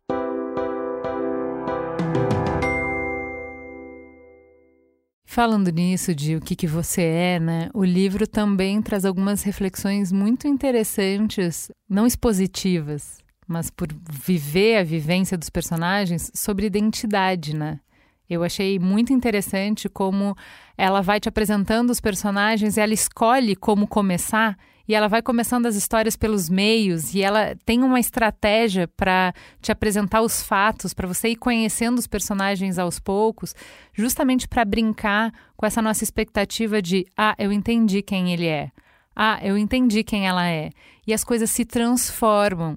Falando 5.34 5.68
nisso, 5.72 6.14
de 6.14 6.36
o 6.36 6.40
que, 6.40 6.54
que 6.54 6.68
você 6.68 7.02
é, 7.02 7.40
né? 7.40 7.68
O 7.74 7.84
livro 7.84 8.24
também 8.24 8.80
traz 8.80 9.04
algumas 9.04 9.42
reflexões 9.42 10.12
muito 10.12 10.46
interessantes, 10.46 11.72
não 11.90 12.06
expositivas, 12.06 13.18
mas 13.44 13.68
por 13.68 13.88
viver 14.08 14.76
a 14.76 14.84
vivência 14.84 15.36
dos 15.36 15.50
personagens 15.50 16.30
sobre 16.32 16.66
identidade, 16.66 17.52
né? 17.52 17.80
Eu 18.30 18.44
achei 18.44 18.78
muito 18.78 19.12
interessante 19.12 19.88
como 19.88 20.36
ela 20.78 21.00
vai 21.00 21.18
te 21.18 21.28
apresentando 21.28 21.90
os 21.90 22.00
personagens 22.00 22.76
e 22.76 22.80
ela 22.80 22.94
escolhe 22.94 23.56
como 23.56 23.88
começar 23.88 24.56
e 24.86 24.94
ela 24.94 25.08
vai 25.08 25.22
começando 25.22 25.66
as 25.66 25.76
histórias 25.76 26.16
pelos 26.16 26.48
meios 26.48 27.14
e 27.14 27.22
ela 27.22 27.56
tem 27.64 27.82
uma 27.82 27.98
estratégia 27.98 28.86
para 28.88 29.32
te 29.60 29.72
apresentar 29.72 30.20
os 30.20 30.42
fatos, 30.42 30.92
para 30.92 31.08
você 31.08 31.28
ir 31.28 31.36
conhecendo 31.36 31.98
os 31.98 32.06
personagens 32.06 32.78
aos 32.78 32.98
poucos, 32.98 33.54
justamente 33.92 34.46
para 34.46 34.64
brincar 34.64 35.32
com 35.56 35.64
essa 35.64 35.80
nossa 35.80 36.04
expectativa 36.04 36.82
de 36.82 37.06
ah, 37.16 37.34
eu 37.38 37.50
entendi 37.50 38.02
quem 38.02 38.32
ele 38.32 38.46
é. 38.46 38.70
Ah, 39.16 39.38
eu 39.42 39.56
entendi 39.56 40.02
quem 40.02 40.26
ela 40.26 40.46
é. 40.48 40.70
E 41.06 41.14
as 41.14 41.24
coisas 41.24 41.48
se 41.50 41.64
transformam. 41.64 42.76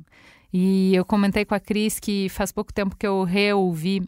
E 0.53 0.95
eu 0.95 1.03
comentei 1.03 1.43
com 1.43 1.55
a 1.55 1.59
Cris 1.59 1.99
que 1.99 2.29
faz 2.29 2.51
pouco 2.51 2.73
tempo 2.73 2.95
que 2.95 3.05
eu 3.05 3.23
reouvi 3.23 4.07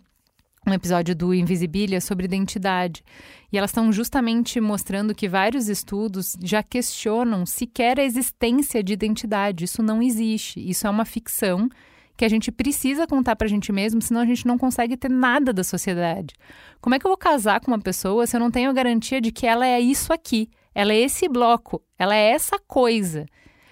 um 0.70 0.74
episódio 0.74 1.16
do 1.16 1.34
Invisibilia 1.34 2.00
sobre 2.00 2.26
identidade. 2.26 3.04
E 3.52 3.58
elas 3.58 3.72
estão 3.72 3.92
justamente 3.92 4.62
mostrando 4.62 5.16
que 5.16 5.28
vários 5.28 5.68
estudos 5.68 6.38
já 6.42 6.62
questionam 6.62 7.46
sequer 7.46 8.00
a 8.00 8.04
existência 8.04 8.84
de 8.84 8.94
identidade. 8.94 9.66
Isso 9.66 9.82
não 9.82 10.02
existe. 10.02 10.60
Isso 10.60 10.86
é 10.86 10.90
uma 10.90 11.06
ficção 11.06 11.68
que 12.16 12.26
a 12.26 12.30
gente 12.30 12.52
precisa 12.52 13.08
contar 13.08 13.36
para 13.36 13.48
a 13.48 13.50
gente 13.50 13.72
mesmo, 13.72 14.02
senão 14.02 14.22
a 14.22 14.26
gente 14.26 14.46
não 14.46 14.58
consegue 14.58 14.98
ter 14.98 15.10
nada 15.10 15.54
da 15.54 15.64
sociedade. 15.64 16.36
Como 16.82 16.94
é 16.94 17.00
que 17.00 17.06
eu 17.06 17.10
vou 17.10 17.18
casar 17.18 17.62
com 17.62 17.72
uma 17.72 17.80
pessoa 17.80 18.28
se 18.28 18.36
eu 18.36 18.40
não 18.42 18.52
tenho 18.52 18.70
a 18.70 18.74
garantia 18.74 19.22
de 19.22 19.32
que 19.32 19.48
ela 19.48 19.66
é 19.66 19.80
isso 19.80 20.12
aqui? 20.12 20.50
Ela 20.76 20.94
é 20.94 21.00
esse 21.00 21.30
bloco, 21.30 21.82
ela 21.98 22.14
é 22.16 22.32
essa 22.32 22.60
coisa. 22.60 23.26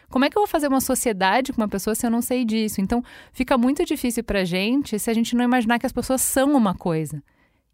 Como 0.10 0.24
é 0.24 0.30
que 0.30 0.38
eu 0.38 0.42
vou 0.42 0.48
fazer 0.48 0.68
uma 0.68 0.80
sociedade 0.80 1.52
com 1.52 1.62
uma 1.62 1.68
pessoa 1.68 1.94
se 1.94 2.06
eu 2.06 2.12
não 2.12 2.22
sei 2.22 2.46
disso? 2.46 2.80
Então, 2.80 3.04
fica 3.34 3.58
muito 3.58 3.84
difícil 3.84 4.24
para 4.24 4.42
a 4.42 4.46
gente 4.46 4.98
se 4.98 5.10
a 5.10 5.14
gente 5.14 5.36
não 5.36 5.44
imaginar 5.44 5.80
que 5.80 5.86
as 5.86 5.92
pessoas 5.92 6.22
são 6.22 6.56
uma 6.56 6.74
coisa. 6.74 7.22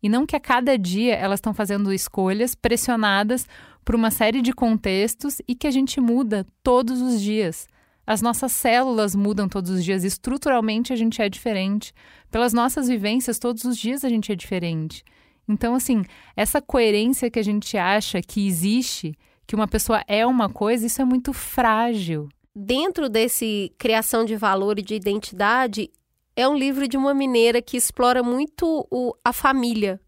E 0.02 0.10
não 0.10 0.26
que 0.26 0.36
a 0.36 0.40
cada 0.40 0.78
dia 0.78 1.16
elas 1.16 1.38
estão 1.38 1.54
fazendo 1.54 1.94
escolhas 1.94 2.56
pressionadas 2.56 3.48
por 3.86 3.96
uma 3.96 4.12
série 4.12 4.42
de 4.42 4.52
contextos 4.52 5.42
e 5.48 5.56
que 5.56 5.68
a 5.68 5.72
gente 5.72 6.02
muda 6.02 6.46
todos 6.64 7.02
os 7.02 7.22
dias. 7.22 7.68
As 8.06 8.22
nossas 8.22 8.52
células 8.52 9.16
mudam 9.16 9.48
todos 9.48 9.72
os 9.72 9.84
dias, 9.84 10.04
estruturalmente 10.04 10.92
a 10.92 10.96
gente 10.96 11.22
é 11.22 11.30
diferente. 11.30 11.94
Pelas 12.30 12.52
nossas 12.52 12.90
vivências, 12.90 13.40
todos 13.40 13.64
os 13.64 13.78
dias 13.78 14.04
a 14.04 14.10
gente 14.10 14.32
é 14.32 14.36
diferente. 14.36 15.06
Então, 15.48 15.76
assim, 15.76 16.04
essa 16.36 16.62
coerência 16.62 17.30
que 17.30 17.40
a 17.40 17.44
gente 17.44 17.78
acha 17.78 18.22
que 18.22 18.46
existe 18.46 19.16
que 19.46 19.56
uma 19.56 19.68
pessoa 19.68 20.04
é 20.08 20.26
uma 20.26 20.50
coisa, 20.50 20.86
isso 20.86 21.02
é 21.02 21.06
muito 21.06 21.34
frágil. 21.34 22.30
Dentro 22.56 23.10
desse 23.10 23.74
criação 23.78 24.26
de 24.26 24.36
valor 24.36 24.80
e 24.80 24.84
de 24.84 24.96
identidade, 24.96 25.92
é 26.36 26.48
um 26.48 26.56
livro 26.56 26.88
de 26.88 26.98
uma 26.98 27.14
mineira 27.14 27.62
que 27.62 27.78
explora 27.78 28.24
muito 28.24 28.88
o, 28.90 29.14
a 29.24 29.32
família, 29.34 30.00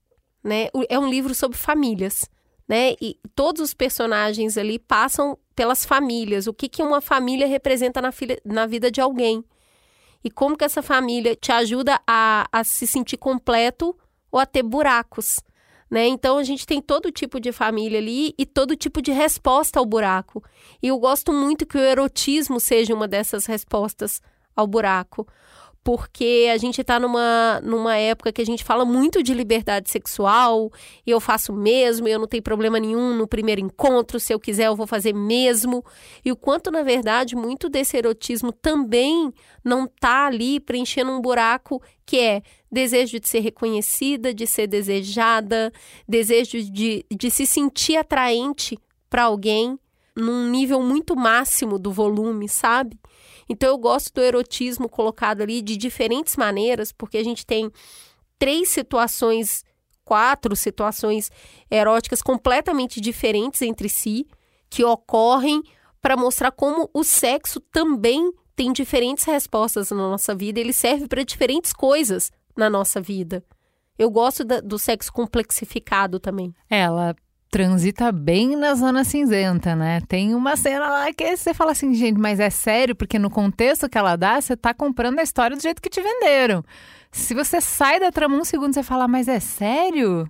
né? 0.43 0.69
É 0.89 0.97
um 0.97 1.09
livro 1.09 1.33
sobre 1.35 1.57
famílias, 1.57 2.29
né? 2.67 2.93
E 3.01 3.17
todos 3.35 3.61
os 3.61 3.73
personagens 3.73 4.57
ali 4.57 4.79
passam 4.79 5.37
pelas 5.55 5.85
famílias. 5.85 6.47
O 6.47 6.53
que, 6.53 6.67
que 6.67 6.83
uma 6.83 7.01
família 7.01 7.47
representa 7.47 8.01
na, 8.01 8.11
filha, 8.11 8.39
na 8.43 8.65
vida 8.65 8.91
de 8.91 9.01
alguém. 9.01 9.43
E 10.23 10.29
como 10.29 10.57
que 10.57 10.65
essa 10.65 10.81
família 10.81 11.35
te 11.35 11.51
ajuda 11.51 11.99
a, 12.07 12.47
a 12.51 12.63
se 12.63 12.87
sentir 12.87 13.17
completo 13.17 13.95
ou 14.31 14.39
a 14.39 14.45
ter 14.45 14.63
buracos. 14.63 15.39
Né? 15.89 16.07
Então 16.07 16.37
a 16.37 16.43
gente 16.43 16.65
tem 16.65 16.81
todo 16.81 17.11
tipo 17.11 17.39
de 17.39 17.51
família 17.51 17.99
ali 17.99 18.33
e 18.37 18.45
todo 18.45 18.75
tipo 18.75 19.01
de 19.01 19.11
resposta 19.11 19.79
ao 19.79 19.85
buraco. 19.85 20.43
E 20.81 20.87
eu 20.87 20.97
gosto 20.97 21.31
muito 21.31 21.65
que 21.65 21.77
o 21.77 21.81
erotismo 21.81 22.59
seja 22.59 22.93
uma 22.93 23.07
dessas 23.07 23.45
respostas 23.45 24.21
ao 24.55 24.65
buraco 24.65 25.27
porque 25.85 26.49
a 26.51 26.57
gente 26.57 26.81
está 26.81 26.99
numa, 26.99 27.61
numa 27.63 27.95
época 27.95 28.33
que 28.33 28.41
a 28.41 28.45
gente 28.45 28.63
fala 28.63 28.83
muito 28.83 29.21
de 29.21 29.35
liberdade 29.35 29.87
sexual, 29.87 30.71
e 31.05 31.11
eu 31.11 31.19
faço 31.19 31.53
mesmo, 31.53 32.07
eu 32.07 32.17
não 32.17 32.25
tenho 32.25 32.41
problema 32.41 32.79
nenhum 32.79 33.15
no 33.15 33.27
primeiro 33.27 33.61
encontro, 33.61 34.19
se 34.19 34.33
eu 34.33 34.39
quiser 34.39 34.65
eu 34.65 34.75
vou 34.75 34.87
fazer 34.87 35.13
mesmo. 35.13 35.85
E 36.25 36.31
o 36.31 36.35
quanto, 36.35 36.71
na 36.71 36.81
verdade, 36.81 37.35
muito 37.35 37.69
desse 37.69 37.95
erotismo 37.95 38.51
também 38.51 39.31
não 39.63 39.85
está 39.85 40.25
ali 40.25 40.59
preenchendo 40.59 41.11
um 41.11 41.21
buraco 41.21 41.79
que 42.03 42.19
é 42.19 42.41
desejo 42.71 43.19
de 43.19 43.29
ser 43.29 43.41
reconhecida, 43.41 44.33
de 44.33 44.47
ser 44.47 44.65
desejada, 44.65 45.71
desejo 46.09 46.63
de, 46.63 47.05
de 47.15 47.29
se 47.29 47.45
sentir 47.45 47.95
atraente 47.95 48.75
para 49.07 49.25
alguém 49.25 49.77
num 50.15 50.49
nível 50.49 50.81
muito 50.81 51.15
máximo 51.15 51.77
do 51.77 51.91
volume, 51.91 52.49
sabe? 52.49 52.97
Então 53.47 53.69
eu 53.69 53.77
gosto 53.77 54.13
do 54.13 54.21
erotismo 54.21 54.89
colocado 54.89 55.41
ali 55.41 55.61
de 55.61 55.77
diferentes 55.77 56.35
maneiras, 56.35 56.91
porque 56.91 57.17
a 57.17 57.23
gente 57.23 57.45
tem 57.45 57.71
três 58.39 58.69
situações, 58.69 59.63
quatro 60.03 60.55
situações 60.55 61.31
eróticas 61.69 62.21
completamente 62.21 62.99
diferentes 62.99 63.61
entre 63.61 63.89
si, 63.89 64.25
que 64.69 64.83
ocorrem 64.83 65.61
para 66.01 66.17
mostrar 66.17 66.51
como 66.51 66.89
o 66.93 67.03
sexo 67.03 67.59
também 67.59 68.31
tem 68.55 68.71
diferentes 68.71 69.25
respostas 69.25 69.91
na 69.91 69.97
nossa 69.97 70.33
vida, 70.33 70.59
ele 70.59 70.71
serve 70.73 71.07
para 71.07 71.23
diferentes 71.23 71.73
coisas 71.73 72.31
na 72.55 72.69
nossa 72.69 73.01
vida. 73.01 73.43
Eu 73.97 74.09
gosto 74.09 74.43
da, 74.43 74.59
do 74.59 74.77
sexo 74.77 75.11
complexificado 75.11 76.19
também. 76.19 76.53
Ela 76.69 77.15
transita 77.55 78.11
bem 78.11 78.53
na 78.57 78.75
zona 78.75 79.05
cinzenta, 79.05 79.77
né? 79.77 80.01
Tem 80.09 80.35
uma 80.35 80.57
cena 80.57 80.89
lá 80.89 81.13
que 81.13 81.37
você 81.37 81.53
fala 81.53 81.71
assim, 81.71 81.93
gente, 81.93 82.19
mas 82.19 82.37
é 82.37 82.49
sério? 82.49 82.93
Porque 82.93 83.17
no 83.17 83.29
contexto 83.29 83.87
que 83.87 83.97
ela 83.97 84.17
dá, 84.17 84.41
você 84.41 84.57
tá 84.57 84.73
comprando 84.73 85.19
a 85.19 85.23
história 85.23 85.55
do 85.55 85.63
jeito 85.63 85.81
que 85.81 85.89
te 85.89 86.01
venderam. 86.01 86.65
Se 87.13 87.33
você 87.33 87.61
sai 87.61 87.97
da 87.97 88.11
trama 88.11 88.35
um 88.35 88.43
segundo, 88.43 88.73
você 88.73 88.83
fala, 88.83 89.07
mas 89.07 89.29
é 89.29 89.39
sério? 89.39 90.29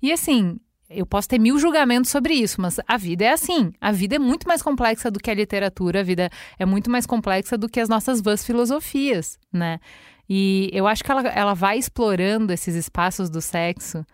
E 0.00 0.12
assim, 0.12 0.56
eu 0.88 1.04
posso 1.04 1.28
ter 1.28 1.40
mil 1.40 1.58
julgamentos 1.58 2.12
sobre 2.12 2.34
isso, 2.34 2.60
mas 2.60 2.78
a 2.86 2.96
vida 2.96 3.24
é 3.24 3.32
assim. 3.32 3.72
A 3.80 3.90
vida 3.90 4.14
é 4.14 4.20
muito 4.20 4.46
mais 4.46 4.62
complexa 4.62 5.10
do 5.10 5.18
que 5.18 5.32
a 5.32 5.34
literatura, 5.34 5.98
a 5.98 6.04
vida 6.04 6.30
é 6.60 6.64
muito 6.64 6.88
mais 6.88 7.06
complexa 7.06 7.58
do 7.58 7.68
que 7.68 7.80
as 7.80 7.88
nossas 7.88 8.20
vãs 8.20 8.46
filosofias, 8.46 9.36
né? 9.52 9.80
E 10.28 10.70
eu 10.72 10.86
acho 10.86 11.02
que 11.02 11.10
ela, 11.10 11.22
ela 11.22 11.54
vai 11.54 11.76
explorando 11.76 12.52
esses 12.52 12.76
espaços 12.76 13.28
do 13.28 13.40
sexo 13.40 14.06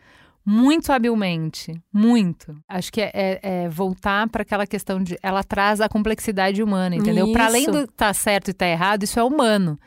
muito 0.51 0.91
habilmente, 0.91 1.79
muito. 1.93 2.57
Acho 2.67 2.91
que 2.91 3.03
é, 3.03 3.11
é, 3.13 3.41
é 3.43 3.69
voltar 3.69 4.27
para 4.31 4.41
aquela 4.41 4.67
questão 4.67 5.03
de 5.03 5.19
ela 5.23 5.45
traz 5.45 5.79
a 5.79 5.91
complexidade 5.91 6.63
humana, 6.63 6.97
entendeu? 6.97 7.31
Para 7.33 7.45
além 7.45 7.67
do 7.67 7.87
tá 7.87 8.15
certo 8.15 8.49
e 8.49 8.55
tá 8.55 8.67
errado, 8.67 9.03
isso 9.03 9.21
é 9.21 9.23
humano. 9.23 9.79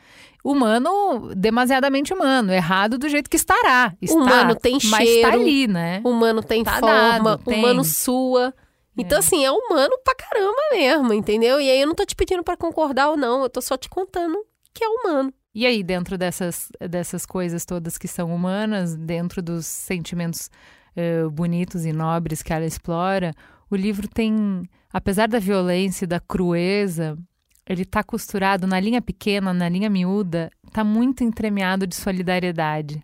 Humano, 0.44 1.34
demasiadamente 1.34 2.14
humano, 2.14 2.52
errado 2.52 2.96
do 2.96 3.08
jeito 3.08 3.28
que 3.28 3.34
estará. 3.34 3.92
Está, 4.00 4.14
humano 4.14 4.54
tem 4.54 4.78
cheiro, 4.78 4.96
mas 4.96 5.20
tá 5.20 5.32
ali, 5.32 5.66
né? 5.66 6.00
Humano 6.04 6.44
tem 6.44 6.62
tá 6.62 6.78
forma, 6.78 7.36
dado, 7.38 7.50
humano 7.50 7.82
tem. 7.82 7.90
sua. 7.90 8.54
Então, 8.96 9.16
é. 9.16 9.18
assim, 9.18 9.44
é 9.44 9.50
humano 9.50 9.98
pra 10.04 10.14
caramba 10.14 10.60
mesmo, 10.70 11.12
entendeu? 11.12 11.60
E 11.60 11.68
aí 11.68 11.80
eu 11.80 11.88
não 11.88 11.94
tô 11.94 12.04
te 12.04 12.14
pedindo 12.14 12.44
para 12.44 12.56
concordar 12.56 13.10
ou 13.10 13.16
não, 13.16 13.42
eu 13.42 13.50
tô 13.50 13.60
só 13.60 13.76
te 13.76 13.88
contando 13.88 14.38
que 14.72 14.84
é 14.84 14.88
humano. 14.88 15.34
E 15.54 15.66
aí, 15.66 15.82
dentro 15.82 16.16
dessas, 16.16 16.70
dessas 16.88 17.26
coisas 17.26 17.64
todas 17.64 17.98
que 17.98 18.08
são 18.08 18.34
humanas, 18.34 18.96
dentro 18.96 19.42
dos 19.42 19.66
sentimentos 19.66 20.50
uh, 20.96 21.30
bonitos 21.30 21.84
e 21.84 21.92
nobres 21.92 22.42
que 22.42 22.52
ela 22.52 22.64
explora, 22.64 23.34
o 23.70 23.76
livro 23.76 24.08
tem, 24.08 24.62
apesar 24.92 25.28
da 25.28 25.38
violência 25.38 26.04
e 26.04 26.08
da 26.08 26.20
crueza, 26.20 27.18
ele 27.66 27.82
está 27.82 28.02
costurado 28.02 28.66
na 28.66 28.80
linha 28.80 29.00
pequena, 29.00 29.52
na 29.52 29.68
linha 29.68 29.90
miúda, 29.90 30.50
está 30.66 30.82
muito 30.82 31.22
entremeado 31.22 31.86
de 31.86 31.94
solidariedade. 31.94 33.02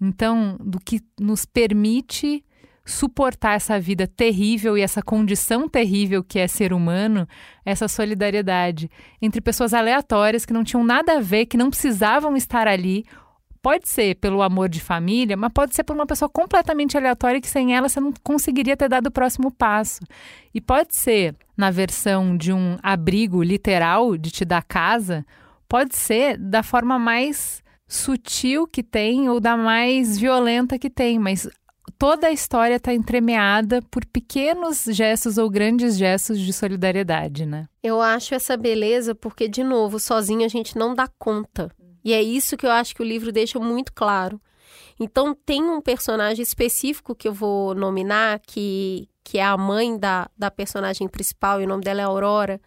Então, 0.00 0.56
do 0.60 0.78
que 0.78 1.00
nos 1.18 1.44
permite 1.44 2.44
suportar 2.88 3.54
essa 3.54 3.78
vida 3.78 4.06
terrível 4.06 4.76
e 4.76 4.80
essa 4.80 5.02
condição 5.02 5.68
terrível 5.68 6.24
que 6.24 6.38
é 6.38 6.48
ser 6.48 6.72
humano, 6.72 7.28
essa 7.64 7.86
solidariedade 7.86 8.90
entre 9.20 9.42
pessoas 9.42 9.74
aleatórias 9.74 10.46
que 10.46 10.54
não 10.54 10.64
tinham 10.64 10.82
nada 10.82 11.18
a 11.18 11.20
ver, 11.20 11.44
que 11.46 11.58
não 11.58 11.68
precisavam 11.68 12.34
estar 12.34 12.66
ali. 12.66 13.04
Pode 13.60 13.86
ser 13.88 14.14
pelo 14.14 14.40
amor 14.40 14.70
de 14.70 14.80
família, 14.80 15.36
mas 15.36 15.52
pode 15.52 15.74
ser 15.74 15.84
por 15.84 15.94
uma 15.94 16.06
pessoa 16.06 16.30
completamente 16.30 16.96
aleatória 16.96 17.40
que 17.40 17.48
sem 17.48 17.76
ela 17.76 17.90
você 17.90 18.00
não 18.00 18.12
conseguiria 18.22 18.76
ter 18.76 18.88
dado 18.88 19.08
o 19.08 19.12
próximo 19.12 19.50
passo. 19.50 20.00
E 20.54 20.60
pode 20.60 20.94
ser 20.94 21.34
na 21.54 21.70
versão 21.70 22.36
de 22.38 22.54
um 22.54 22.78
abrigo 22.82 23.42
literal 23.42 24.16
de 24.16 24.30
te 24.30 24.46
dar 24.46 24.62
casa, 24.62 25.26
pode 25.68 25.94
ser 25.94 26.38
da 26.38 26.62
forma 26.62 26.98
mais 26.98 27.62
sutil 27.86 28.66
que 28.66 28.82
tem 28.82 29.28
ou 29.28 29.40
da 29.40 29.56
mais 29.56 30.18
violenta 30.18 30.78
que 30.78 30.88
tem, 30.88 31.18
mas 31.18 31.48
toda 31.92 32.26
a 32.26 32.32
história 32.32 32.76
está 32.76 32.92
entremeada 32.92 33.82
por 33.90 34.04
pequenos 34.04 34.84
gestos 34.84 35.38
ou 35.38 35.48
grandes 35.48 35.96
gestos 35.96 36.38
de 36.38 36.52
solidariedade, 36.52 37.46
né? 37.46 37.68
Eu 37.82 38.00
acho 38.00 38.34
essa 38.34 38.56
beleza 38.56 39.14
porque, 39.14 39.48
de 39.48 39.62
novo, 39.62 39.98
sozinho 39.98 40.44
a 40.44 40.48
gente 40.48 40.76
não 40.76 40.94
dá 40.94 41.08
conta. 41.18 41.70
E 42.04 42.12
é 42.12 42.22
isso 42.22 42.56
que 42.56 42.66
eu 42.66 42.70
acho 42.70 42.94
que 42.94 43.02
o 43.02 43.04
livro 43.06 43.32
deixa 43.32 43.58
muito 43.58 43.92
claro. 43.92 44.40
Então, 45.00 45.34
tem 45.34 45.62
um 45.62 45.80
personagem 45.80 46.42
específico 46.42 47.14
que 47.14 47.28
eu 47.28 47.32
vou 47.32 47.74
nominar, 47.74 48.40
que, 48.46 49.08
que 49.22 49.38
é 49.38 49.44
a 49.44 49.56
mãe 49.56 49.96
da, 49.96 50.28
da 50.36 50.50
personagem 50.50 51.06
principal, 51.06 51.60
e 51.60 51.64
o 51.64 51.68
nome 51.68 51.84
dela 51.84 52.00
é 52.00 52.04
Aurora. 52.04 52.60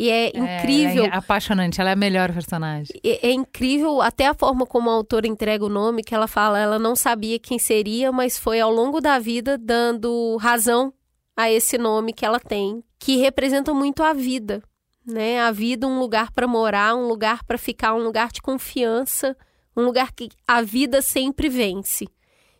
E 0.00 0.08
é, 0.08 0.28
é 0.28 0.38
incrível. 0.38 1.04
É 1.04 1.14
apaixonante, 1.14 1.78
ela 1.78 1.90
é 1.90 1.92
a 1.92 1.96
melhor 1.96 2.32
personagem. 2.32 2.98
É, 3.04 3.28
é, 3.28 3.32
incrível 3.32 4.00
até 4.00 4.28
a 4.28 4.32
forma 4.32 4.64
como 4.64 4.88
a 4.88 4.94
autora 4.94 5.26
entrega 5.26 5.62
o 5.62 5.68
nome, 5.68 6.02
que 6.02 6.14
ela 6.14 6.26
fala, 6.26 6.58
ela 6.58 6.78
não 6.78 6.96
sabia 6.96 7.38
quem 7.38 7.58
seria, 7.58 8.10
mas 8.10 8.38
foi 8.38 8.58
ao 8.60 8.72
longo 8.72 8.98
da 8.98 9.18
vida 9.18 9.58
dando 9.58 10.38
razão 10.38 10.90
a 11.36 11.50
esse 11.50 11.76
nome 11.76 12.14
que 12.14 12.24
ela 12.24 12.40
tem, 12.40 12.82
que 12.98 13.18
representa 13.18 13.74
muito 13.74 14.02
a 14.02 14.14
vida, 14.14 14.62
né? 15.06 15.38
A 15.42 15.50
vida, 15.50 15.86
um 15.86 15.98
lugar 16.00 16.32
para 16.32 16.46
morar, 16.46 16.94
um 16.94 17.06
lugar 17.06 17.44
para 17.44 17.58
ficar, 17.58 17.94
um 17.94 18.02
lugar 18.02 18.32
de 18.32 18.40
confiança, 18.40 19.36
um 19.76 19.82
lugar 19.82 20.12
que 20.12 20.30
a 20.48 20.62
vida 20.62 21.02
sempre 21.02 21.50
vence. 21.50 22.08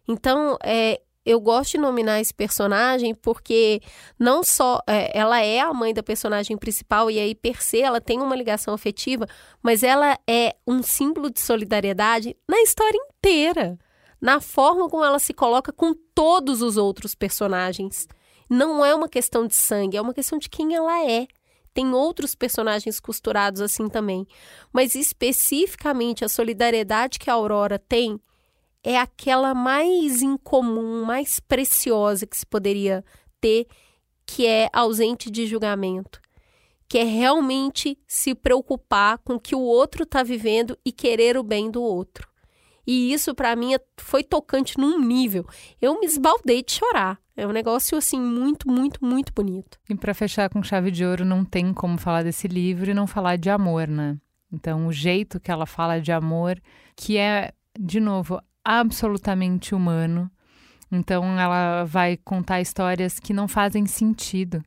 Então, 0.07 0.59
é, 0.63 1.01
eu 1.25 1.41
gosto 1.41 1.73
de 1.73 1.79
nominar 1.79 2.21
esse 2.21 2.33
personagem 2.33 3.15
porque 3.15 3.81
não 4.19 4.43
só 4.43 4.81
é, 4.87 5.17
ela 5.17 5.41
é 5.41 5.61
a 5.61 5.73
mãe 5.73 5.93
da 5.93 6.03
personagem 6.03 6.57
principal 6.57 7.11
e 7.11 7.19
aí 7.19 7.35
per 7.35 7.63
se 7.63 7.81
ela 7.81 8.01
tem 8.01 8.21
uma 8.21 8.35
ligação 8.35 8.73
afetiva, 8.73 9.27
mas 9.63 9.83
ela 9.83 10.19
é 10.27 10.57
um 10.67 10.83
símbolo 10.83 11.31
de 11.31 11.41
solidariedade 11.41 12.37
na 12.49 12.61
história 12.63 12.97
inteira, 12.97 13.79
na 14.21 14.41
forma 14.41 14.89
como 14.89 15.05
ela 15.05 15.19
se 15.19 15.35
coloca 15.35 15.73
com 15.73 15.95
todos 16.15 16.63
os 16.63 16.77
outros 16.77 17.15
personagens. 17.15 18.07
Não 18.49 18.85
é 18.85 18.95
uma 18.95 19.09
questão 19.09 19.47
de 19.47 19.55
sangue, 19.55 19.97
é 19.97 20.01
uma 20.01 20.15
questão 20.15 20.39
de 20.39 20.49
quem 20.49 20.75
ela 20.75 21.05
é. 21.05 21.27
Tem 21.73 21.93
outros 21.93 22.35
personagens 22.35 22.99
costurados 22.99 23.61
assim 23.61 23.89
também, 23.89 24.27
mas 24.73 24.95
especificamente 24.95 26.25
a 26.25 26.29
solidariedade 26.29 27.19
que 27.19 27.31
a 27.31 27.35
Aurora 27.35 27.79
tem 27.79 28.21
é 28.83 28.99
aquela 28.99 29.55
mais 29.55 30.23
incomum, 30.23 31.05
mais 31.05 31.41
preciosa 31.41 32.27
que 32.27 32.37
se 32.37 32.47
poderia 32.47 33.05
ter, 33.41 33.67
que 34.27 34.47
é 34.47 34.69
ausente 34.73 35.31
de 35.31 35.47
julgamento, 35.47 36.21
que 36.89 36.99
é 36.99 37.05
realmente 37.05 37.99
se 38.07 38.35
preocupar 38.35 39.19
com 39.19 39.35
o 39.35 39.41
que 39.41 39.55
o 39.55 39.61
outro 39.61 40.05
está 40.05 40.23
vivendo 40.23 40.79
e 40.85 40.93
querer 40.93 41.37
o 41.37 41.43
bem 41.43 41.71
do 41.71 41.83
outro. 41.83 42.29
E 42.87 43.13
isso 43.13 43.35
para 43.35 43.55
mim 43.55 43.75
foi 43.99 44.25
tocante 44.25 44.79
num 44.79 44.99
nível. 44.99 45.47
Eu 45.81 46.01
me 46.01 46.07
esbaldei 46.07 46.63
de 46.63 46.73
chorar. 46.73 47.21
É 47.37 47.47
um 47.47 47.53
negócio 47.53 47.97
assim 47.97 48.21
muito, 48.21 48.69
muito, 48.69 49.05
muito 49.05 49.33
bonito. 49.33 49.79
E 49.89 49.95
para 49.95 50.13
fechar 50.13 50.51
com 50.51 50.63
chave 50.63 50.91
de 50.91 51.05
ouro, 51.05 51.25
não 51.25 51.45
tem 51.45 51.73
como 51.73 51.97
falar 51.97 52.23
desse 52.23 52.49
livro 52.49 52.91
e 52.91 52.95
não 52.95 53.07
falar 53.07 53.37
de 53.37 53.49
amor, 53.49 53.87
né? 53.87 54.19
Então, 54.53 54.87
o 54.87 54.93
jeito 54.93 55.39
que 55.39 55.51
ela 55.51 55.67
fala 55.67 56.01
de 56.01 56.11
amor, 56.11 56.61
que 56.97 57.17
é, 57.17 57.53
de 57.79 58.01
novo, 58.01 58.41
absolutamente 58.65 59.75
humano. 59.75 60.31
Então 60.91 61.39
ela 61.39 61.85
vai 61.85 62.17
contar 62.17 62.61
histórias 62.61 63.21
que 63.21 63.33
não 63.33 63.47
fazem 63.47 63.87
sentido, 63.87 64.63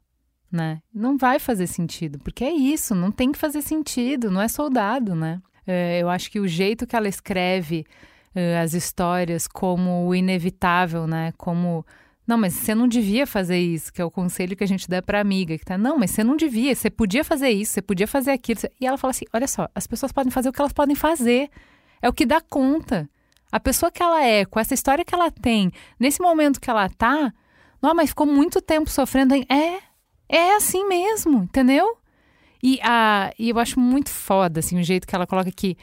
né? 0.52 0.82
Não 0.94 1.18
vai 1.18 1.40
fazer 1.40 1.68
sentido, 1.68 2.20
porque 2.20 2.44
é 2.44 2.52
isso, 2.52 2.96
não 2.96 3.12
tem 3.12 3.32
que 3.32 3.38
fazer 3.38 3.62
sentido, 3.62 4.32
não 4.32 4.42
é 4.42 4.48
soldado, 4.48 5.16
né? 5.16 5.42
É, 5.68 6.00
eu 6.00 6.10
acho 6.10 6.32
que 6.32 6.40
o 6.40 6.48
jeito 6.48 6.88
que 6.88 6.96
ela 6.96 7.08
escreve 7.08 7.86
é, 8.34 8.60
as 8.60 8.74
histórias 8.74 9.48
como 9.48 10.08
o 10.08 10.16
inevitável, 10.16 11.06
né? 11.06 11.34
Como 11.38 11.86
não, 12.26 12.38
mas 12.38 12.54
você 12.54 12.74
não 12.74 12.88
devia 12.88 13.28
fazer 13.28 13.60
isso, 13.60 13.92
que 13.92 14.02
é 14.02 14.06
o 14.06 14.12
conselho 14.12 14.56
que 14.56 14.64
a 14.64 14.68
gente 14.68 14.88
dá 14.88 15.02
para 15.02 15.20
amiga, 15.20 15.58
que 15.58 15.66
tá, 15.66 15.78
não, 15.78 15.98
mas 15.98 16.12
você 16.12 16.24
não 16.24 16.38
devia, 16.38 16.74
você 16.74 16.90
podia 16.90 17.24
fazer 17.24 17.50
isso, 17.50 17.74
você 17.74 17.82
podia 17.82 18.08
fazer 18.08 18.32
aquilo. 18.32 18.62
E 18.80 18.88
ela 18.88 18.98
fala 18.98 19.12
assim: 19.12 19.26
"Olha 19.34 19.48
só, 19.48 19.68
as 19.76 19.86
pessoas 19.86 20.14
podem 20.14 20.32
fazer 20.32 20.50
o 20.50 20.54
que 20.54 20.62
elas 20.62 20.72
podem 20.74 20.96
fazer. 20.96 21.50
É 22.02 22.08
o 22.10 22.14
que 22.14 22.26
dá 22.26 22.40
conta. 22.42 23.10
A 23.54 23.60
pessoa 23.60 23.92
que 23.92 24.02
ela 24.02 24.26
é, 24.26 24.46
com 24.46 24.60
essa 24.60 24.74
história 24.74 25.06
que 25.06 25.14
ela 25.14 25.30
tem, 25.30 25.72
nesse 26.00 26.20
momento 26.20 26.60
que 26.60 26.72
ela 26.72 26.90
tá, 26.90 27.32
não, 27.80 27.94
mas 27.94 28.10
ficou 28.10 28.26
muito 28.26 28.60
tempo 28.60 28.90
sofrendo. 28.90 29.36
É, 29.36 29.80
é 30.28 30.56
assim 30.56 30.88
mesmo, 30.88 31.44
entendeu? 31.44 31.96
E, 32.64 32.80
a, 32.82 33.32
e 33.38 33.50
eu 33.50 33.60
acho 33.60 33.80
muito 33.80 34.10
foda, 34.10 34.60
assim, 34.60 34.80
o 34.80 34.84
jeito 34.84 35.06
que 35.06 35.16
ela 35.16 35.28
coloca 35.28 35.50
aqui. 35.50 35.78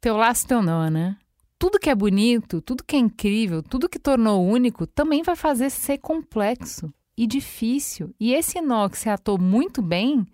Teu 0.00 0.16
laço, 0.16 0.46
teu 0.46 0.62
nó, 0.62 0.88
né? 0.88 1.14
Tudo 1.58 1.78
que 1.78 1.90
é 1.90 1.94
bonito, 1.94 2.62
tudo 2.62 2.82
que 2.82 2.96
é 2.96 3.00
incrível, 3.00 3.62
tudo 3.62 3.86
que 3.86 3.98
tornou 3.98 4.42
único, 4.42 4.86
também 4.86 5.22
vai 5.22 5.36
fazer 5.36 5.68
ser 5.68 5.98
complexo 5.98 6.90
e 7.14 7.26
difícil. 7.26 8.14
E 8.18 8.32
esse 8.32 8.62
nó 8.62 8.88
que 8.88 8.96
você 8.96 9.10
atou 9.10 9.38
muito 9.38 9.82
bem, 9.82 10.26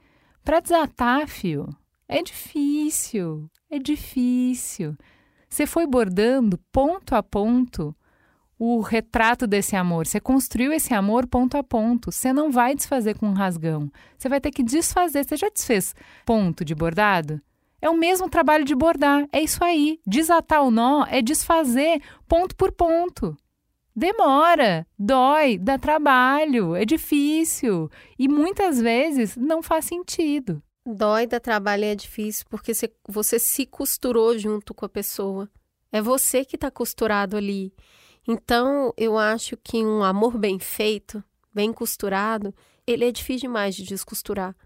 para 0.45 0.61
desatar, 0.61 1.27
fio, 1.27 1.69
é 2.07 2.23
difícil, 2.23 3.51
é 3.69 3.77
difícil. 3.77 4.97
Você 5.51 5.67
foi 5.67 5.87
bordando 5.87 6.57
ponto 6.73 7.15
a 7.15 7.23
ponto 7.23 7.95
o 8.59 8.81
retrato 8.81 9.47
desse 9.47 9.75
amor. 9.75 10.07
Você 10.07 10.21
construiu 10.21 10.73
esse 10.73 10.95
amor 10.95 11.27
ponto 11.27 11.57
a 11.57 11.63
ponto. 11.63 12.13
Você 12.13 12.33
não 12.33 12.51
vai 12.51 12.75
desfazer 12.75 13.19
com 13.19 13.27
um 13.27 13.33
rasgão. 13.33 13.91
Você 14.17 14.29
vai 14.29 14.41
ter 14.41 14.51
que 14.51 14.63
desfazer. 14.63 15.25
Você 15.25 15.37
já 15.37 15.49
desfez 15.49 15.95
ponto 16.25 16.65
de 16.65 16.75
bordado? 16.75 17.41
É 17.83 17.89
o 17.89 17.97
mesmo 17.97 18.29
trabalho 18.29 18.65
de 18.65 18.75
bordar. 18.75 19.27
É 19.33 19.41
isso 19.41 19.65
aí. 19.65 19.99
Desatar 20.07 20.63
o 20.63 20.71
nó 20.71 21.05
é 21.09 21.21
desfazer 21.21 22.01
ponto 22.29 22.55
por 22.55 22.71
ponto. 22.71 23.37
Demora, 23.97 24.87
dói, 24.99 25.59
dá 25.59 25.77
trabalho, 25.77 26.77
é 26.77 26.85
difícil 26.85 27.91
e 28.19 28.29
muitas 28.29 28.81
vezes 28.81 29.37
não 29.37 29.63
faz 29.63 29.85
sentido. 29.85 30.63
Dói, 30.85 31.27
dá 31.27 31.39
trabalho 31.39 31.85
é 31.85 31.95
difícil 31.95 32.47
porque 32.49 32.73
você, 32.73 32.91
você 33.07 33.39
se 33.39 33.67
costurou 33.67 34.37
junto 34.39 34.73
com 34.73 34.87
a 34.87 34.89
pessoa. 34.89 35.49
É 35.93 36.01
você 36.01 36.45
que 36.45 36.57
está 36.57 36.71
costurado 36.71 37.37
ali. 37.37 37.73
Então, 38.27 38.93
eu 38.97 39.19
acho 39.19 39.57
que 39.57 39.85
um 39.85 40.03
amor 40.03 40.39
bem 40.39 40.59
feito, 40.59 41.23
bem 41.53 41.73
costurado, 41.73 42.55
ele 42.87 43.05
é 43.05 43.13
difícil 43.13 43.49
demais 43.49 43.75
de 43.75 43.85
descosturar. 43.85 44.57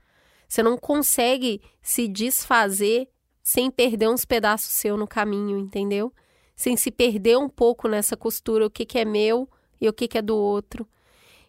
Você 0.49 0.63
não 0.63 0.77
consegue 0.77 1.61
se 1.83 2.07
desfazer 2.07 3.09
sem 3.43 3.71
perder 3.71 4.09
uns 4.09 4.25
pedaços 4.25 4.71
seu 4.71 4.97
no 4.97 5.07
caminho, 5.07 5.59
entendeu? 5.59 6.13
Sem 6.55 6.77
se 6.77 6.91
perder 6.91 7.37
um 7.39 7.49
pouco 7.49 7.89
nessa 7.89 8.17
costura, 8.17 8.67
o 8.67 8.71
que, 8.71 8.87
que 8.87 8.99
é 8.99 9.05
meu 9.05 9.49
e 9.81 9.89
o 9.89 9.93
que, 9.93 10.07
que 10.07 10.19
é 10.19 10.23
do 10.23 10.37
outro. 10.37 10.89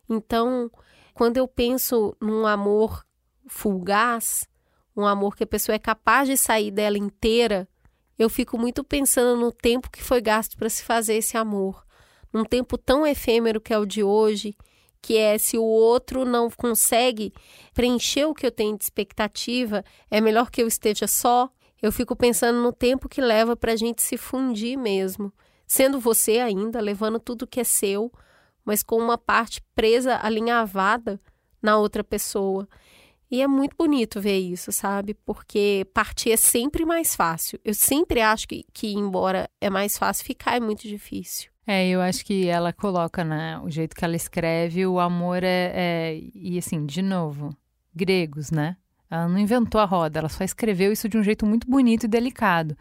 Então, 0.10 0.72
quando 1.14 1.38
eu 1.38 1.48
penso 1.48 2.16
num 2.20 2.46
amor 2.46 3.06
fugaz, 3.48 4.48
um 4.96 5.06
amor 5.06 5.36
que 5.36 5.44
a 5.44 5.48
pessoa 5.48 5.76
é 5.76 5.80
capaz 5.80 6.28
de 6.28 6.38
sair 6.38 6.72
dela 6.72 6.98
inteira, 6.98 7.68
eu 8.18 8.30
fico 8.30 8.58
muito 8.58 8.84
pensando 8.84 9.40
no 9.40 9.52
tempo 9.52 9.90
que 9.92 10.02
foi 10.02 10.22
gasto 10.22 10.58
para 10.58 10.70
se 10.70 10.84
fazer 10.84 11.16
esse 11.16 11.38
amor, 11.38 11.86
num 12.32 12.46
tempo 12.46 12.78
tão 12.78 13.06
efêmero 13.06 13.60
que 13.60 13.74
é 13.74 13.78
o 13.78 13.86
de 13.86 14.04
hoje, 14.04 14.56
que 15.02 15.18
é 15.18 15.38
se 15.38 15.58
o 15.58 15.64
outro 15.64 16.26
não 16.26 16.50
consegue 16.50 17.34
preencher 17.74 18.26
o 18.26 18.34
que 18.34 18.46
eu 18.46 18.52
tenho 18.52 18.78
de 18.78 18.84
expectativa, 18.84 19.84
é 20.10 20.20
melhor 20.20 20.50
que 20.50 20.62
eu 20.64 20.68
esteja 20.68 21.08
só. 21.08 21.50
Eu 21.82 21.92
fico 21.92 22.16
pensando 22.16 22.60
no 22.62 22.74
tempo 22.74 23.08
que 23.08 23.22
leva 23.22 23.56
para 23.56 23.74
a 23.74 23.76
gente 23.76 24.02
se 24.02 24.18
fundir 24.18 24.78
mesmo, 24.78 25.32
sendo 25.68 26.00
você 26.00 26.40
ainda, 26.40 26.82
levando 26.82 27.20
tudo 27.20 27.46
que 27.46 27.60
é 27.60 27.64
seu, 27.64 28.12
mas 28.64 28.82
com 28.82 28.98
uma 28.98 29.18
parte 29.18 29.62
presa, 29.76 30.20
alinhavada 30.24 31.22
na 31.62 31.78
outra 31.78 32.04
pessoa. 32.04 32.68
E 33.30 33.42
é 33.42 33.48
muito 33.48 33.76
bonito 33.76 34.22
ver 34.22 34.38
isso, 34.38 34.72
sabe? 34.72 35.14
Porque 35.14 35.88
partir 35.94 36.32
é 36.32 36.38
sempre 36.38 36.86
mais 36.86 37.16
fácil. 37.16 37.60
Eu 37.66 37.74
sempre 37.74 38.22
acho 38.22 38.48
que, 38.48 38.66
que 38.72 38.94
embora 38.94 39.50
é 39.60 39.70
mais 39.70 39.98
fácil, 39.98 40.26
ficar 40.26 40.56
é 40.56 40.60
muito 40.60 40.88
difícil. 40.88 41.50
É, 41.68 41.88
eu 41.88 42.00
acho 42.00 42.24
que 42.24 42.48
ela 42.48 42.72
coloca, 42.72 43.24
né, 43.24 43.60
o 43.64 43.70
jeito 43.72 43.96
que 43.96 44.06
ela 44.06 44.16
escreve, 44.16 44.86
o 44.86 45.00
amor 45.00 45.44
é, 45.44 45.72
é, 45.74 46.22
E 46.36 46.58
assim, 46.60 46.86
de 46.86 47.02
novo, 47.02 47.56
gregos, 47.94 48.52
né? 48.52 48.78
Ela 49.10 49.28
não 49.28 49.40
inventou 49.40 49.82
a 49.82 49.86
roda, 49.86 50.20
ela 50.20 50.30
só 50.30 50.44
escreveu 50.44 50.92
isso 50.92 51.10
de 51.10 51.18
um 51.18 51.24
jeito 51.24 51.46
muito 51.46 51.68
bonito 51.68 52.04
e 52.06 52.08
delicado 52.08 52.78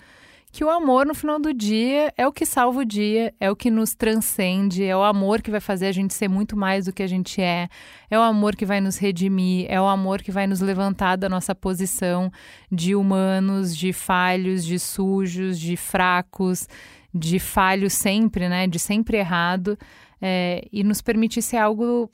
que 0.54 0.64
o 0.64 0.70
amor, 0.70 1.04
no 1.04 1.16
final 1.16 1.40
do 1.40 1.52
dia, 1.52 2.14
é 2.16 2.28
o 2.28 2.32
que 2.32 2.46
salva 2.46 2.82
o 2.82 2.84
dia, 2.84 3.34
é 3.40 3.50
o 3.50 3.56
que 3.56 3.72
nos 3.72 3.92
transcende, 3.92 4.84
é 4.84 4.96
o 4.96 5.02
amor 5.02 5.42
que 5.42 5.50
vai 5.50 5.58
fazer 5.58 5.88
a 5.88 5.92
gente 5.92 6.14
ser 6.14 6.28
muito 6.28 6.56
mais 6.56 6.84
do 6.84 6.92
que 6.92 7.02
a 7.02 7.08
gente 7.08 7.42
é, 7.42 7.68
é 8.08 8.16
o 8.16 8.22
amor 8.22 8.54
que 8.54 8.64
vai 8.64 8.80
nos 8.80 8.96
redimir, 8.96 9.66
é 9.68 9.80
o 9.80 9.88
amor 9.88 10.22
que 10.22 10.30
vai 10.30 10.46
nos 10.46 10.60
levantar 10.60 11.16
da 11.16 11.28
nossa 11.28 11.56
posição 11.56 12.30
de 12.70 12.94
humanos, 12.94 13.76
de 13.76 13.92
falhos, 13.92 14.64
de 14.64 14.78
sujos, 14.78 15.58
de 15.58 15.76
fracos, 15.76 16.68
de 17.12 17.40
falhos 17.40 17.92
sempre, 17.92 18.48
né? 18.48 18.68
De 18.68 18.78
sempre 18.78 19.16
errado, 19.16 19.76
é, 20.22 20.64
e 20.72 20.84
nos 20.84 21.02
permitir 21.02 21.42
ser 21.42 21.56
algo 21.56 22.08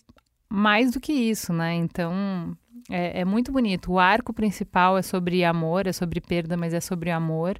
mais 0.48 0.92
do 0.92 0.98
que 0.98 1.12
isso, 1.12 1.52
né? 1.52 1.74
Então. 1.74 2.56
É, 2.90 3.20
é 3.20 3.24
muito 3.24 3.52
bonito. 3.52 3.92
O 3.92 3.98
arco 3.98 4.32
principal 4.32 4.98
é 4.98 5.02
sobre 5.02 5.44
amor, 5.44 5.86
é 5.86 5.92
sobre 5.92 6.20
perda, 6.20 6.56
mas 6.56 6.74
é 6.74 6.80
sobre 6.80 7.10
amor. 7.10 7.56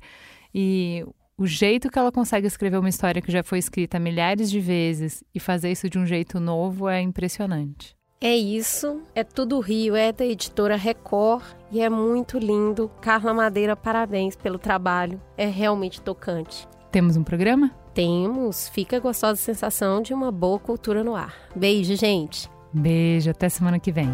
E 0.55 1.05
o 1.39 1.47
jeito 1.47 1.89
que 1.89 1.99
ela 1.99 2.13
consegue 2.13 2.47
escrever 2.47 2.77
uma 2.77 2.89
história 2.89 3.23
que 3.23 3.33
já 3.33 3.43
foi 3.43 3.59
escrita 3.59 3.99
milhares 3.99 4.51
de 4.51 4.61
vezes 4.61 5.25
e 5.35 5.41
fazer 5.41 5.71
isso 5.71 5.89
de 5.89 5.99
um 5.99 6.05
jeito 6.05 6.39
novo 6.39 6.89
é 6.89 7.01
impressionante. 7.01 7.97
É 8.23 8.37
isso, 8.37 9.01
é 9.15 9.25
tudo 9.25 9.59
Rio, 9.61 9.97
é 9.97 10.13
da 10.13 10.27
editora 10.27 10.77
Record 10.77 11.43
e 11.73 11.81
é 11.81 11.89
muito 11.89 12.39
lindo. 12.39 12.91
Carla 13.01 13.33
Madeira, 13.33 13.75
parabéns 13.75 14.37
pelo 14.37 14.59
trabalho, 14.59 15.19
é 15.39 15.47
realmente 15.47 16.03
tocante. 16.03 16.69
Temos 16.93 17.17
um 17.17 17.25
programa? 17.25 17.71
Temos, 17.95 18.69
fica 18.69 18.99
a 18.99 19.01
gostosa 19.01 19.37
sensação 19.37 20.03
de 20.03 20.13
uma 20.13 20.31
boa 20.31 20.59
cultura 20.59 21.03
no 21.03 21.15
ar. 21.15 21.35
Beijo, 21.57 21.97
gente. 21.97 22.51
Beijo, 22.75 23.31
até 23.31 23.49
semana 23.49 23.79
que 23.79 23.91
vem. 23.91 24.11